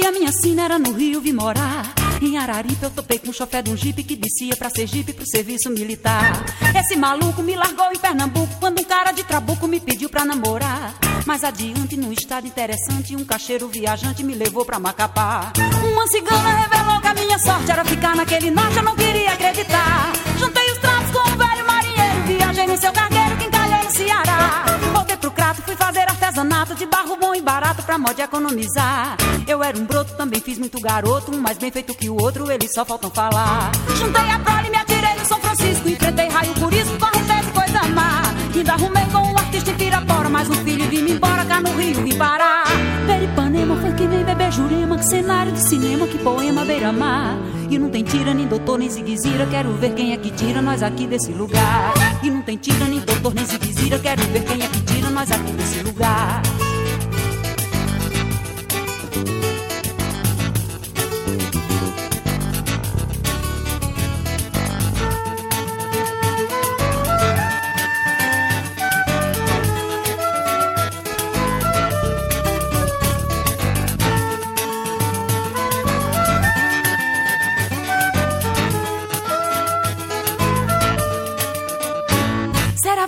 Sabia 0.04 0.12
minha 0.12 0.32
sina 0.32 0.64
era 0.64 0.78
no 0.78 0.92
Rio 0.92 1.20
vi 1.20 1.32
morar. 1.32 1.94
Em 2.20 2.36
Araripe 2.36 2.82
eu 2.82 2.90
topei 2.90 3.18
com 3.18 3.30
o 3.30 3.32
chofé 3.32 3.62
de 3.62 3.70
um 3.70 3.76
jipe 3.76 4.02
que 4.02 4.16
descia 4.16 4.54
pra 4.56 4.68
Sergipe 4.68 5.12
pro 5.12 5.26
serviço 5.26 5.70
militar. 5.70 6.44
Esse 6.78 6.96
maluco 6.96 7.42
me 7.42 7.54
largou 7.54 7.90
em 7.90 7.98
Pernambuco 7.98 8.54
quando 8.60 8.80
um 8.80 8.84
cara 8.84 9.12
de 9.12 9.24
trabuco 9.24 9.66
me 9.66 9.80
pediu 9.80 10.10
pra 10.10 10.24
namorar. 10.24 10.94
Mais 11.26 11.42
adiante, 11.42 11.96
num 11.96 12.12
estado 12.12 12.46
interessante, 12.46 13.16
um 13.16 13.24
cacheiro 13.24 13.68
viajante 13.68 14.22
me 14.22 14.34
levou 14.34 14.64
pra 14.64 14.78
Macapá. 14.78 15.52
Uma 15.92 16.06
cigana 16.08 16.50
revelou 16.50 17.00
que 17.00 17.08
a 17.08 17.14
minha 17.14 17.38
sorte 17.38 17.70
era 17.70 17.84
ficar 17.84 18.14
naquele 18.14 18.50
norte, 18.50 18.76
eu 18.76 18.82
não 18.82 18.96
queria 18.96 19.32
acreditar. 19.32 20.12
Juntei 20.38 20.70
os 20.72 20.78
trapos 20.78 21.10
com 21.12 21.30
um 21.30 21.36
velho 21.36 21.66
marinheiro, 21.66 22.22
viajei 22.26 22.66
no 22.66 22.76
seu 22.76 22.92
cargueiro 22.92 23.36
que 23.38 23.44
encalhei 23.46 23.82
no 23.84 23.90
Ceará. 23.90 24.64
Voltei 24.92 25.16
pro 25.16 25.30
crato, 25.30 25.62
fui 25.62 25.76
fazer 25.76 26.00
artesanato 26.00 26.74
de 26.74 26.86
barro 26.86 27.16
bom 27.16 27.34
e 27.34 27.40
barato 27.40 27.63
pra 28.02 28.24
economizar. 28.24 29.16
Eu 29.46 29.62
era 29.62 29.78
um 29.78 29.84
broto, 29.84 30.16
também 30.16 30.40
fiz 30.40 30.58
muito 30.58 30.80
garoto, 30.80 31.30
um 31.32 31.40
mais 31.40 31.56
bem 31.58 31.70
feito 31.70 31.94
que 31.94 32.08
o 32.10 32.20
outro, 32.20 32.50
eles 32.50 32.72
só 32.74 32.84
faltam 32.84 33.10
falar. 33.10 33.70
Juntei 33.96 34.30
a 34.30 34.38
prole, 34.38 34.70
me 34.70 34.76
atirei 34.76 35.14
no 35.16 35.24
São 35.24 35.38
Francisco, 35.40 35.88
enfrentei 35.88 36.28
raio 36.28 36.52
por 36.54 36.72
isso, 36.72 36.90
correnteza 36.98 37.48
e 37.48 37.52
coisa 37.52 37.82
má. 37.94 38.22
Ainda 38.54 38.72
arrumei 38.72 39.04
com 39.06 39.18
um 39.18 39.38
artista 39.38 39.70
em 39.70 39.74
Pirapora, 39.74 40.28
mas 40.28 40.48
um 40.48 40.54
filho 40.64 40.88
vim 40.88 41.08
embora 41.08 41.44
cá 41.44 41.60
no 41.60 41.70
Rio 41.76 42.02
vim 42.02 42.16
parar. 42.16 42.64
Peripanema 43.06 43.76
foi 43.76 43.92
que 43.92 44.06
nem 44.06 44.24
bebê 44.24 44.50
Jurema, 44.50 44.98
que 44.98 45.06
cenário 45.06 45.52
de 45.52 45.68
cinema, 45.68 46.06
que 46.06 46.18
poema 46.18 46.64
beira-mar. 46.64 47.36
E 47.70 47.78
não 47.78 47.90
tem 47.90 48.02
tira, 48.02 48.34
nem 48.34 48.46
doutor, 48.46 48.78
nem 48.78 48.90
ziguezira, 48.90 49.46
quero 49.46 49.72
ver 49.74 49.94
quem 49.94 50.12
é 50.12 50.16
que 50.16 50.30
tira 50.30 50.60
nós 50.60 50.82
aqui 50.82 51.06
desse 51.06 51.30
lugar. 51.30 51.94
E 52.22 52.30
não 52.30 52.42
tem 52.42 52.56
tira, 52.56 52.86
nem 52.86 53.00
doutor, 53.00 53.34
nem 53.34 53.44
ziguezira, 53.44 53.98
quero 53.98 54.22
ver 54.22 54.44
quem 54.44 54.62
é 54.62 54.68
que 54.68 54.80
tira 54.82 55.10
nós 55.10 55.30
aqui 55.30 55.52
desse 55.52 55.80
lugar. 55.80 56.42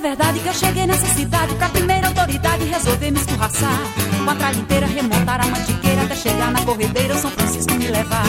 Verdade 0.08 0.38
que 0.38 0.46
eu 0.46 0.54
cheguei 0.54 0.86
nessa 0.86 1.06
cidade 1.14 1.52
pra 1.56 1.68
primeira 1.68 2.06
autoridade 2.06 2.64
resolver 2.64 3.10
me 3.10 3.18
escorraçar? 3.18 3.80
Com 4.24 4.30
a 4.30 4.34
tralha 4.36 4.56
inteira 4.56 4.86
remontar 4.86 5.40
a 5.40 5.46
mantiqueira 5.48 6.02
até 6.02 6.14
chegar 6.14 6.52
na 6.52 6.62
corredeira 6.62 7.12
o 7.12 7.18
São 7.18 7.30
Francisco 7.32 7.74
me 7.74 7.88
levar. 7.88 8.24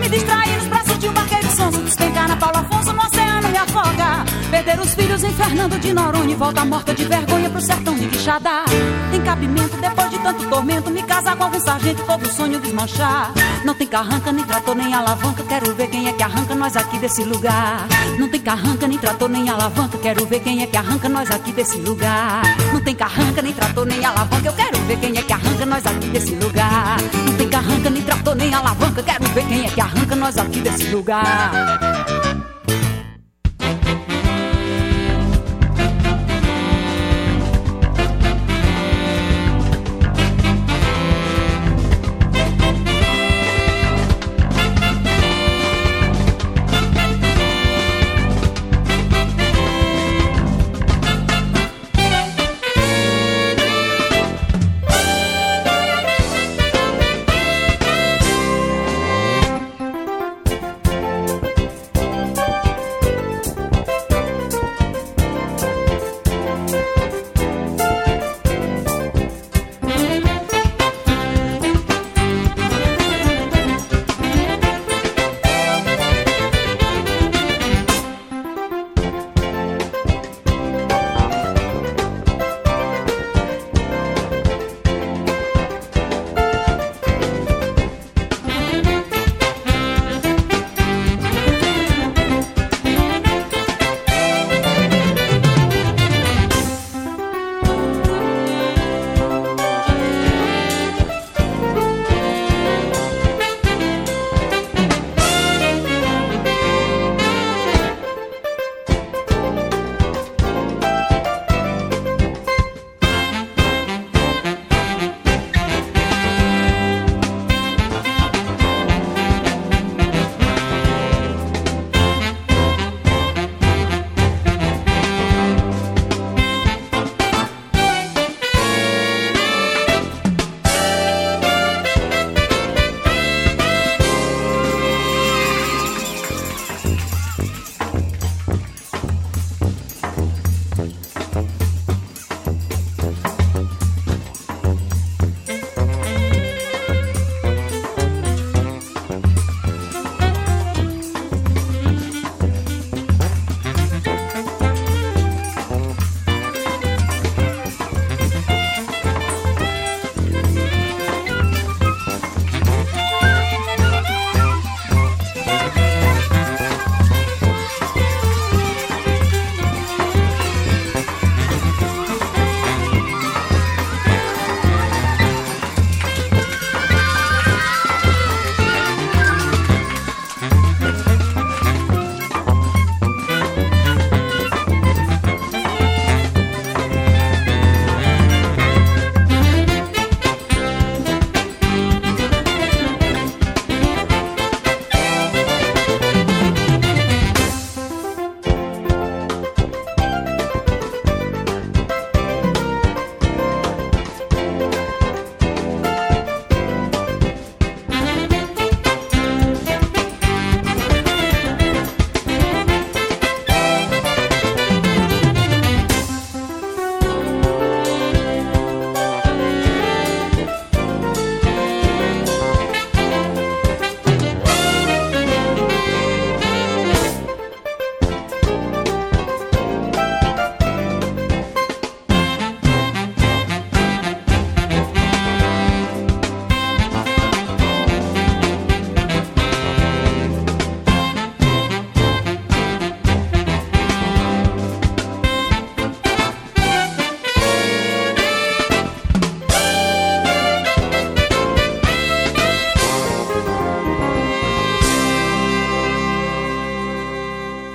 Me 0.00 0.08
distrair 0.08 0.56
nos 0.56 0.66
braços 0.68 0.98
de 0.98 1.06
um 1.06 1.12
barqueiro 1.12 1.50
sonso, 1.50 1.82
despencar 1.82 2.28
na 2.28 2.36
Paulo 2.36 2.56
Afonso 2.56 2.94
no 2.94 3.02
oceano 3.02 3.48
me 3.50 3.58
afoga. 3.58 4.27
Perder 4.50 4.80
os 4.80 4.94
filhos 4.94 5.22
em 5.22 5.32
Fernando 5.32 5.78
de 5.78 5.92
Noronha 5.92 6.32
e 6.32 6.34
volta 6.34 6.64
morta 6.64 6.94
de 6.94 7.04
vergonha 7.04 7.50
pro 7.50 7.60
sertão 7.60 7.94
de 7.94 8.06
Quixadá. 8.06 8.64
Tem 9.10 9.20
cabimento 9.20 9.76
depois 9.76 10.10
de 10.10 10.18
tanto 10.20 10.48
tormento 10.48 10.90
me 10.90 11.02
casar 11.02 11.36
com 11.36 11.44
algum 11.44 11.60
sargento 11.60 12.02
todo 12.04 12.26
sonho 12.32 12.58
desmanchar. 12.58 13.32
Não 13.62 13.74
tem 13.74 13.86
carranca, 13.86 14.32
nem 14.32 14.44
trator, 14.44 14.74
nem 14.74 14.94
alavanca, 14.94 15.42
quero 15.42 15.74
ver 15.74 15.88
quem 15.88 16.08
é 16.08 16.12
que 16.12 16.22
arranca 16.22 16.54
nós 16.54 16.76
aqui 16.76 16.98
desse 16.98 17.24
lugar. 17.24 17.86
Não 18.18 18.28
tem 18.28 18.40
carranca, 18.40 18.88
nem 18.88 18.98
trator, 18.98 19.28
nem 19.28 19.50
alavanca, 19.50 19.98
quero 19.98 20.26
ver 20.26 20.40
quem 20.40 20.62
é 20.62 20.66
que 20.66 20.76
arranca 20.76 21.08
nós 21.10 21.30
aqui 21.30 21.52
desse 21.52 21.76
lugar. 21.78 22.42
Não 22.72 22.80
tem 22.80 22.94
carranca, 22.94 23.42
nem 23.42 23.52
trator, 23.52 23.84
nem 23.84 24.04
alavanca, 24.04 24.48
eu 24.48 24.52
quero 24.54 24.78
ver 24.78 24.96
quem 24.98 25.18
é 25.18 25.22
que 25.22 25.32
arranca 25.32 25.66
nós 25.66 25.86
aqui 25.86 26.08
desse 26.08 26.34
lugar. 26.36 26.96
Não 27.26 27.36
tem 27.36 27.48
carranca, 27.48 27.90
nem 27.90 28.02
trator, 28.02 28.34
nem 28.34 28.54
alavanca, 28.54 29.02
quero 29.02 29.24
ver 29.28 29.46
quem 29.46 29.66
é 29.66 29.68
que 29.68 29.80
arranca 29.80 30.16
nós 30.16 30.38
aqui 30.38 30.60
desse 30.60 30.84
lugar. 30.84 32.27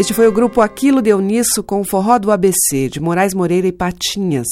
Este 0.03 0.13
foi 0.13 0.27
o 0.27 0.33
grupo 0.33 0.59
Aquilo 0.59 1.01
Deuniço 1.01 1.63
com 1.63 1.79
o 1.79 1.85
Forró 1.85 2.19
do 2.19 2.29
ABC, 2.29 2.89
de 2.89 2.99
Moraes 2.99 3.33
Moreira 3.33 3.67
e 3.67 3.71
Patinhas. 3.71 4.47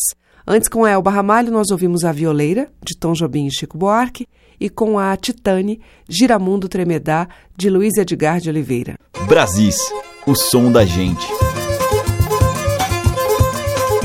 Antes, 0.47 0.69
com 0.69 0.87
Elba 0.87 1.11
Ramalho, 1.11 1.51
nós 1.51 1.71
ouvimos 1.71 2.05
A 2.05 2.13
Violeira, 2.13 2.71
de 2.81 2.97
Tom 2.97 3.11
Jobim 3.11 3.47
e 3.47 3.51
Chico 3.51 3.77
Buarque, 3.77 4.29
e 4.57 4.69
com 4.69 4.97
a 4.97 5.13
Titane, 5.17 5.81
Giramundo 6.07 6.69
Tremedá, 6.69 7.27
de 7.53 7.69
Luiz 7.69 7.97
Edgar 7.97 8.39
de 8.39 8.49
Oliveira. 8.49 8.95
Brasis, 9.27 9.91
o 10.25 10.33
som 10.35 10.71
da 10.71 10.85
gente. 10.85 11.27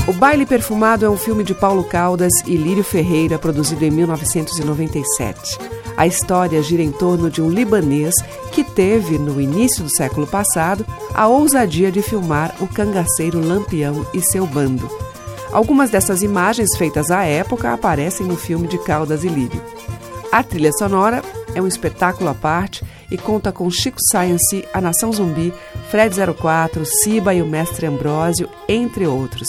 O 0.08 0.12
Baile 0.14 0.46
Perfumado 0.46 1.06
é 1.06 1.08
um 1.08 1.16
filme 1.16 1.44
de 1.44 1.54
Paulo 1.54 1.84
Caldas 1.84 2.32
e 2.44 2.56
Lírio 2.56 2.82
Ferreira, 2.82 3.38
produzido 3.38 3.84
em 3.84 3.90
1997. 3.92 5.85
A 5.96 6.06
história 6.06 6.62
gira 6.62 6.82
em 6.82 6.92
torno 6.92 7.30
de 7.30 7.40
um 7.40 7.48
libanês 7.48 8.14
que 8.52 8.62
teve, 8.62 9.18
no 9.18 9.40
início 9.40 9.82
do 9.82 9.90
século 9.90 10.26
passado, 10.26 10.84
a 11.14 11.26
ousadia 11.26 11.90
de 11.90 12.02
filmar 12.02 12.54
o 12.60 12.66
cangaceiro 12.66 13.40
Lampião 13.40 14.06
e 14.12 14.20
seu 14.20 14.46
bando. 14.46 14.88
Algumas 15.52 15.90
dessas 15.90 16.22
imagens 16.22 16.76
feitas 16.76 17.10
à 17.10 17.24
época 17.24 17.72
aparecem 17.72 18.26
no 18.26 18.36
filme 18.36 18.68
de 18.68 18.78
Caldas 18.78 19.24
e 19.24 19.28
Lírio. 19.28 19.62
A 20.30 20.42
trilha 20.42 20.72
sonora 20.72 21.22
é 21.54 21.62
um 21.62 21.66
espetáculo 21.66 22.28
à 22.28 22.34
parte 22.34 22.84
e 23.10 23.16
conta 23.16 23.50
com 23.50 23.70
Chico 23.70 23.98
Science, 24.10 24.68
A 24.74 24.80
Nação 24.80 25.10
Zumbi, 25.12 25.54
Fred 25.88 26.14
04, 26.34 26.84
Siba 26.84 27.32
e 27.32 27.40
o 27.40 27.46
Mestre 27.46 27.86
Ambrósio, 27.86 28.50
entre 28.68 29.06
outros. 29.06 29.48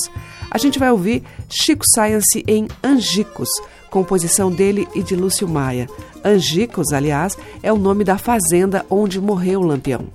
A 0.49 0.57
gente 0.57 0.79
vai 0.79 0.89
ouvir 0.91 1.23
Chico 1.49 1.83
Science 1.93 2.41
em 2.47 2.67
Angicos, 2.81 3.49
composição 3.97 4.51
dele 4.51 4.87
e 4.93 5.01
de 5.01 5.15
Lúcio 5.15 5.47
Maia. 5.47 5.89
Angicos, 6.23 6.93
aliás, 6.93 7.35
é 7.63 7.73
o 7.73 7.77
nome 7.77 8.03
da 8.03 8.15
fazenda 8.15 8.85
onde 8.91 9.19
morreu 9.19 9.61
o 9.61 9.65
Lampião. 9.65 10.05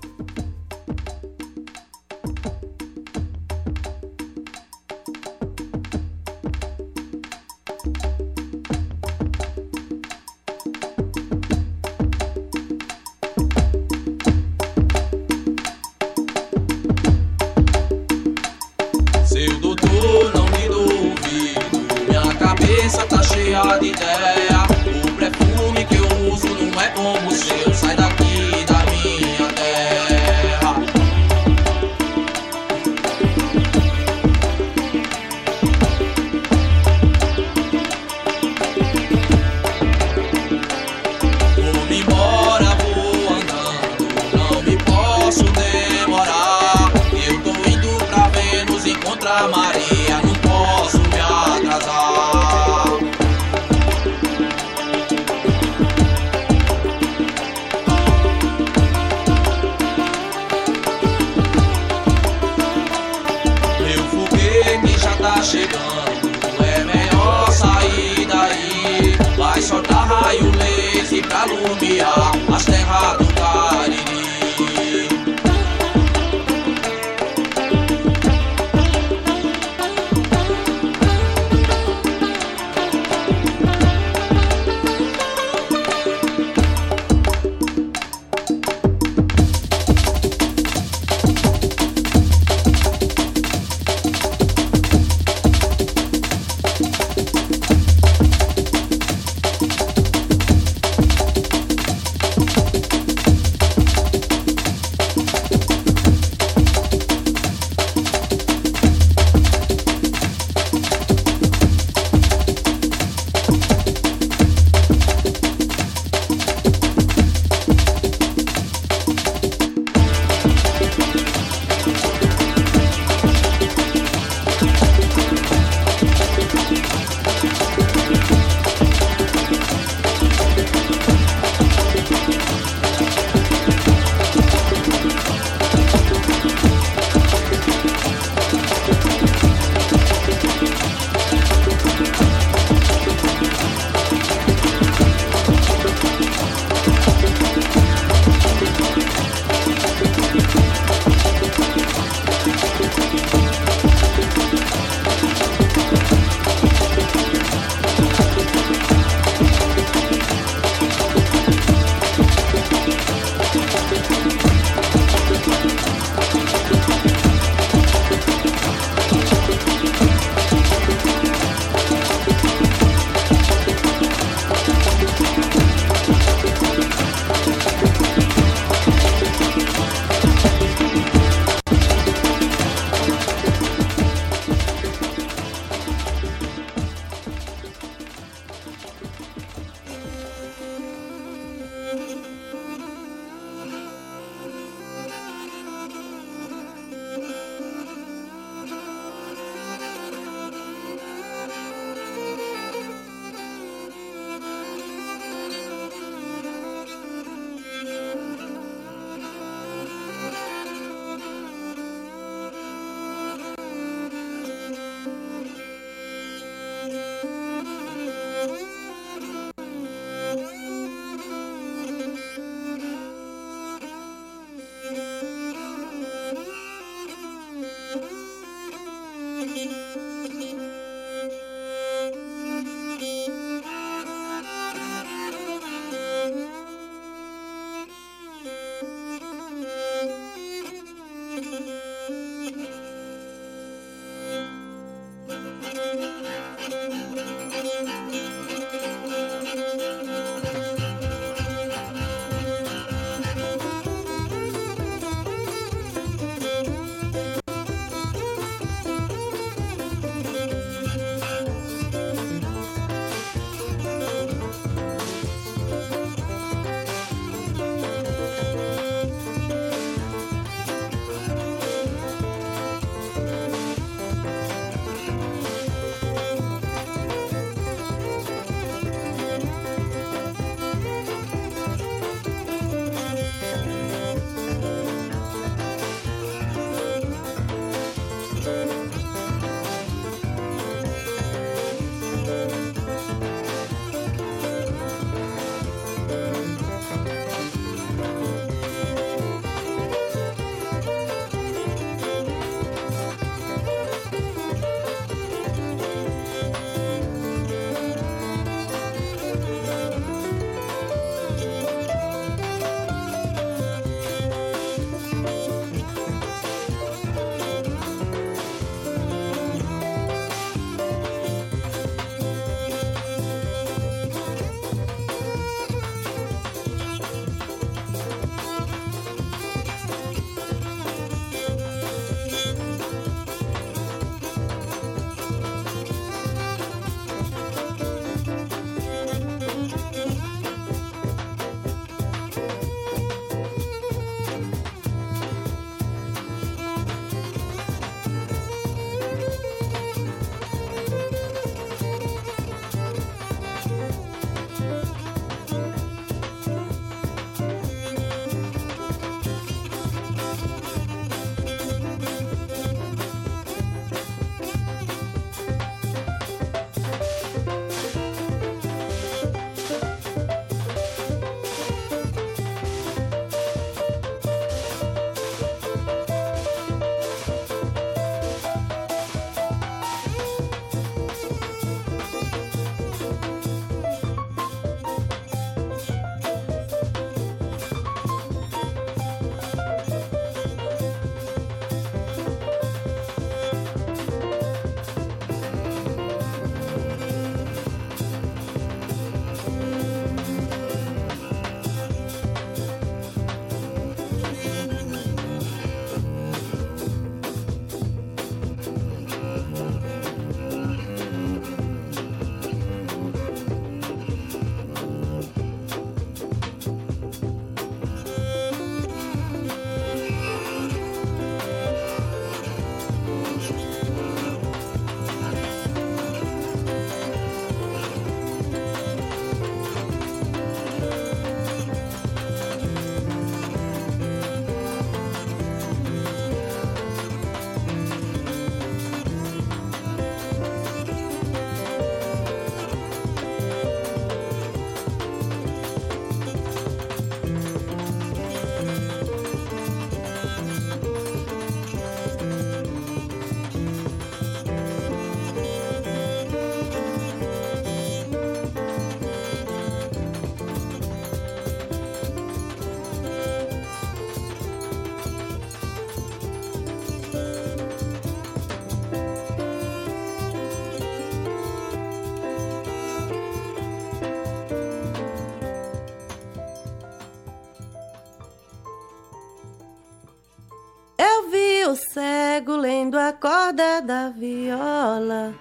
Corda 483.53 483.83
da 483.83 484.09
viola. 484.09 485.35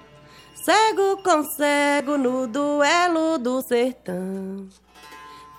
Cego 0.53 1.17
com 1.23 1.43
cego 1.43 2.17
no 2.17 2.45
duelo 2.45 3.37
do 3.37 3.61
sertão. 3.61 4.67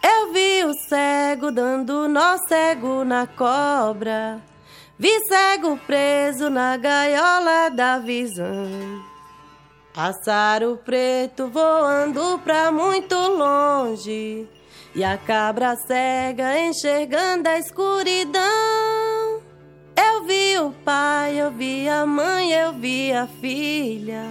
Eu 0.02 0.32
vi 0.32 0.64
o 0.64 0.74
cego 0.88 1.50
dando 1.50 2.08
nó 2.08 2.36
cego 2.46 3.04
na 3.04 3.26
cobra. 3.26 4.40
Vi 4.98 5.18
cego 5.26 5.78
preso 5.86 6.50
na 6.50 6.76
gaiola 6.76 7.70
da 7.70 7.98
visão. 7.98 9.02
Pássaro 9.94 10.78
preto 10.84 11.48
voando 11.48 12.38
pra 12.44 12.70
muito 12.70 13.14
longe. 13.14 14.46
E 14.94 15.02
a 15.02 15.16
cabra 15.16 15.74
cega 15.86 16.58
enxergando 16.58 17.48
a 17.48 17.58
escuridão. 17.58 19.21
Eu 19.96 20.24
vi 20.24 20.58
o 20.58 20.70
pai, 20.84 21.40
eu 21.40 21.50
vi 21.50 21.88
a 21.88 22.06
mãe, 22.06 22.52
eu 22.52 22.72
vi 22.72 23.12
a 23.12 23.26
filha. 23.26 24.24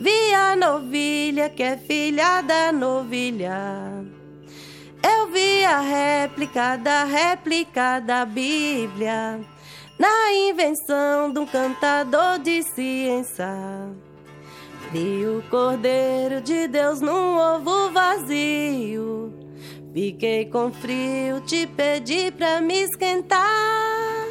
Vi 0.00 0.34
a 0.34 0.56
novilha 0.56 1.48
que 1.48 1.62
é 1.62 1.76
filha 1.76 2.40
da 2.42 2.72
novilha. 2.72 4.04
Eu 5.02 5.30
vi 5.30 5.64
a 5.64 5.80
réplica 5.80 6.76
da 6.76 7.04
réplica 7.04 8.00
da 8.00 8.24
Bíblia 8.24 9.40
na 9.98 10.32
invenção 10.32 11.30
de 11.30 11.38
um 11.38 11.46
cantador 11.46 12.38
de 12.38 12.62
ciência. 12.62 13.46
Vi 14.90 15.26
o 15.26 15.42
Cordeiro 15.50 16.40
de 16.40 16.66
Deus 16.66 17.00
num 17.00 17.36
ovo 17.36 17.90
vazio. 17.92 19.32
Fiquei 19.92 20.46
com 20.46 20.72
frio, 20.72 21.40
te 21.42 21.66
pedi 21.66 22.30
pra 22.30 22.60
me 22.60 22.82
esquentar. 22.82 24.29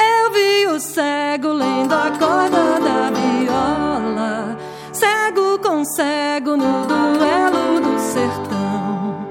Eu 0.00 0.30
vi 0.32 0.66
o 0.66 0.80
cego 0.80 1.52
lendo 1.52 1.92
a 1.92 2.10
corda 2.18 2.80
da 2.80 3.10
viola, 3.10 4.56
cego 4.92 5.58
com 5.58 5.84
cego 5.84 6.56
no 6.56 6.86
duelo 6.86 7.80
do 7.80 7.98
sertão. 7.98 9.26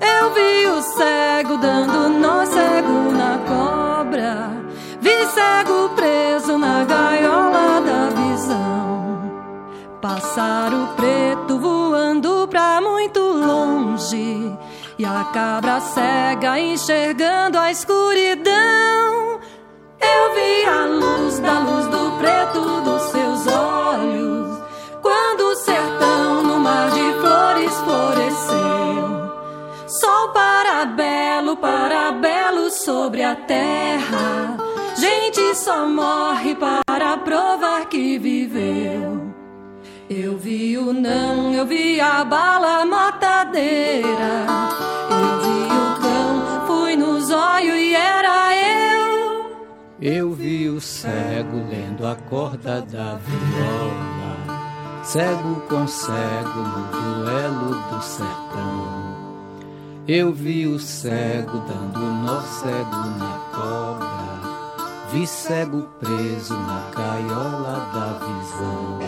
Eu 0.00 0.32
vi 0.32 0.66
o 0.68 0.80
cego 0.80 1.58
dando 1.58 2.08
nó 2.08 2.46
cego 2.46 3.12
na 3.12 3.38
cobra, 3.46 4.50
vi 5.00 5.26
cego 5.26 5.90
preso 5.90 6.56
na 6.56 6.84
gaiola 6.84 7.80
da 7.82 8.08
visão. 8.22 9.30
Pássaro 10.00 10.88
preto 10.96 11.58
voando 11.58 12.48
pra 12.48 12.80
muito 12.80 13.20
longe 13.20 14.56
e 14.98 15.04
a 15.04 15.24
cabra 15.32 15.80
cega 15.80 16.58
enxergando 16.58 17.58
a 17.58 17.70
escuridão. 17.70 19.29
Eu 20.12 20.34
vi 20.34 20.64
a 20.66 20.84
luz 20.86 21.38
da 21.38 21.58
luz 21.60 21.86
do 21.86 22.18
preto 22.18 22.80
dos 22.82 23.02
seus 23.12 23.46
olhos. 23.46 24.58
Quando 25.02 25.40
o 25.52 25.56
sertão 25.56 26.42
no 26.42 26.58
mar 26.58 26.90
de 26.90 27.12
flores 27.20 27.74
floresceu. 27.80 29.00
Sol 29.86 30.28
para 30.30 30.84
belo, 30.86 31.56
para 31.56 32.12
belo 32.12 32.70
sobre 32.70 33.22
a 33.22 33.34
terra. 33.34 34.56
Gente 34.96 35.54
só 35.54 35.86
morre 35.86 36.54
para 36.54 37.16
provar 37.18 37.86
que 37.86 38.18
viveu. 38.18 39.30
Eu 40.08 40.36
vi 40.36 40.76
o 40.76 40.92
não, 40.92 41.54
eu 41.54 41.64
vi 41.64 42.00
a 42.00 42.24
bala 42.24 42.84
matadeira. 42.84 44.46
Eu 45.08 45.38
vi 45.44 45.62
o 45.72 46.00
cão, 46.02 46.66
fui 46.66 46.96
no 46.96 47.20
zóio 47.20 47.76
e 47.76 47.94
era 47.94 48.49
eu. 50.00 50.32
Vi 50.32 50.68
o 50.68 50.80
cego 50.80 51.58
lendo 51.68 52.06
a 52.06 52.14
corda 52.14 52.80
da 52.80 53.16
viola, 53.16 55.02
cego 55.04 55.60
com 55.68 55.86
cego 55.86 56.58
no 56.58 56.84
duelo 56.90 57.74
do 57.90 58.02
sertão. 58.02 59.10
Eu 60.08 60.32
vi 60.32 60.66
o 60.66 60.78
cego 60.78 61.62
dando 61.68 62.00
nó 62.00 62.40
cego 62.40 62.96
na 63.18 63.38
cobra, 63.52 64.88
vi 65.12 65.26
cego 65.26 65.82
preso 66.00 66.54
na 66.54 66.90
gaiola 66.96 67.90
da 67.92 68.18
visão. 68.26 68.98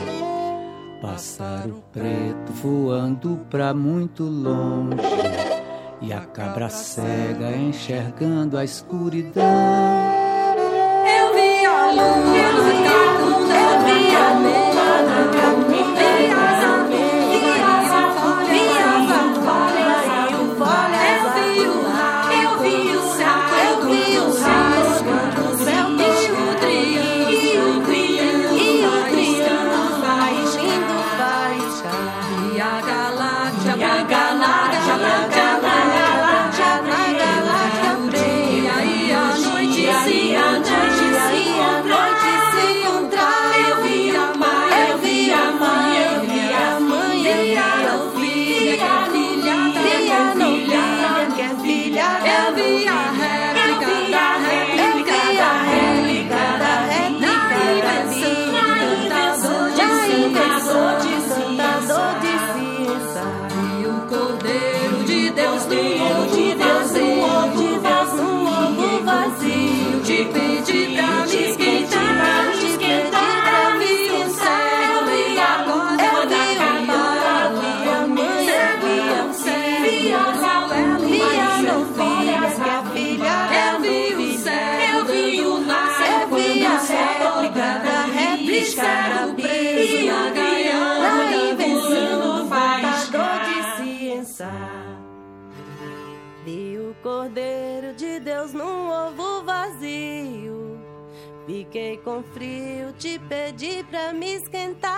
Pássaro 1.00 1.82
preto 1.92 2.52
voando 2.62 3.40
pra 3.50 3.74
muito 3.74 4.22
longe 4.22 4.96
e 6.00 6.12
a 6.12 6.20
cabra 6.20 6.68
cega 6.68 7.56
enxergando 7.56 8.56
a 8.56 8.64
escuridão. 8.64 10.01
Eu 11.94 12.64
vi 12.64 12.71
Fiquei 101.72 101.96
com 102.04 102.22
frio, 102.34 102.92
te 102.98 103.18
pedi 103.30 103.82
pra 103.84 104.12
me 104.12 104.34
esquentar. 104.34 104.92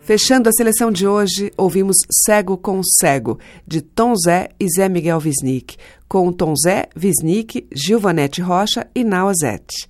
Fechando 0.00 0.48
a 0.48 0.52
seleção 0.52 0.90
de 0.90 1.06
hoje, 1.06 1.52
ouvimos 1.58 1.94
Cego 2.24 2.56
com 2.56 2.80
Cego, 2.98 3.38
de 3.66 3.82
Tom 3.82 4.14
Zé 4.16 4.48
e 4.58 4.66
Zé 4.66 4.88
Miguel 4.88 5.20
Wisnik, 5.22 5.76
com 6.08 6.32
Tom 6.32 6.54
Zé, 6.56 6.88
Wisnik, 6.96 7.66
Gilvanete 7.70 8.40
Rocha 8.40 8.88
e 8.94 9.04
Nauazete. 9.04 9.86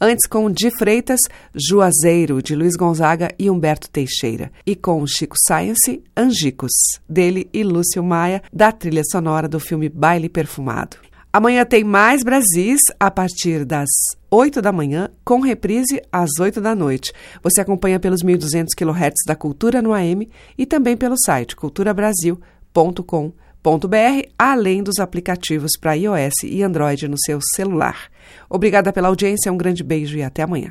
Antes 0.00 0.26
com 0.26 0.50
Di 0.50 0.70
Freitas, 0.70 1.20
Juazeiro, 1.54 2.42
de 2.42 2.56
Luiz 2.56 2.74
Gonzaga 2.74 3.28
e 3.38 3.50
Humberto 3.50 3.90
Teixeira. 3.90 4.50
E 4.64 4.74
com 4.74 5.06
Chico 5.06 5.36
Science, 5.46 6.02
Angicos, 6.16 6.72
dele 7.06 7.50
e 7.52 7.62
Lúcio 7.62 8.02
Maia, 8.02 8.42
da 8.50 8.72
trilha 8.72 9.02
sonora 9.04 9.46
do 9.46 9.60
filme 9.60 9.90
Baile 9.90 10.30
Perfumado. 10.30 10.96
Amanhã 11.32 11.64
tem 11.64 11.84
mais 11.84 12.22
Brasis 12.22 12.80
a 12.98 13.10
partir 13.10 13.64
das 13.64 13.88
8 14.30 14.62
da 14.62 14.72
manhã, 14.72 15.10
com 15.24 15.40
reprise 15.40 16.00
às 16.10 16.30
8 16.40 16.60
da 16.60 16.74
noite. 16.74 17.12
Você 17.42 17.60
acompanha 17.60 18.00
pelos 18.00 18.22
1.200 18.22 18.68
kHz 18.74 19.24
da 19.26 19.36
Cultura 19.36 19.82
no 19.82 19.92
AM 19.92 20.28
e 20.56 20.64
também 20.64 20.96
pelo 20.96 21.16
site 21.18 21.54
culturabrasil.com.br, 21.54 24.28
além 24.38 24.82
dos 24.82 24.98
aplicativos 24.98 25.72
para 25.78 25.94
iOS 25.94 26.44
e 26.44 26.62
Android 26.62 27.06
no 27.06 27.18
seu 27.18 27.38
celular. 27.54 28.08
Obrigada 28.48 28.90
pela 28.90 29.08
audiência, 29.08 29.52
um 29.52 29.58
grande 29.58 29.84
beijo 29.84 30.16
e 30.16 30.22
até 30.22 30.42
amanhã. 30.42 30.70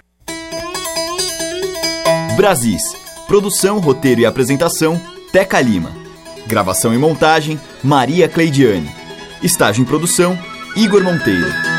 Brasis. 2.35 2.81
Produção, 3.27 3.79
roteiro 3.79 4.21
e 4.21 4.25
apresentação, 4.25 4.99
Teca 5.31 5.59
Lima. 5.59 5.91
Gravação 6.47 6.93
e 6.93 6.97
montagem, 6.97 7.59
Maria 7.83 8.29
Cleidiane. 8.29 9.06
Estágio 9.41 9.81
em 9.81 9.85
produção, 9.85 10.37
Igor 10.75 11.03
Monteiro. 11.03 11.76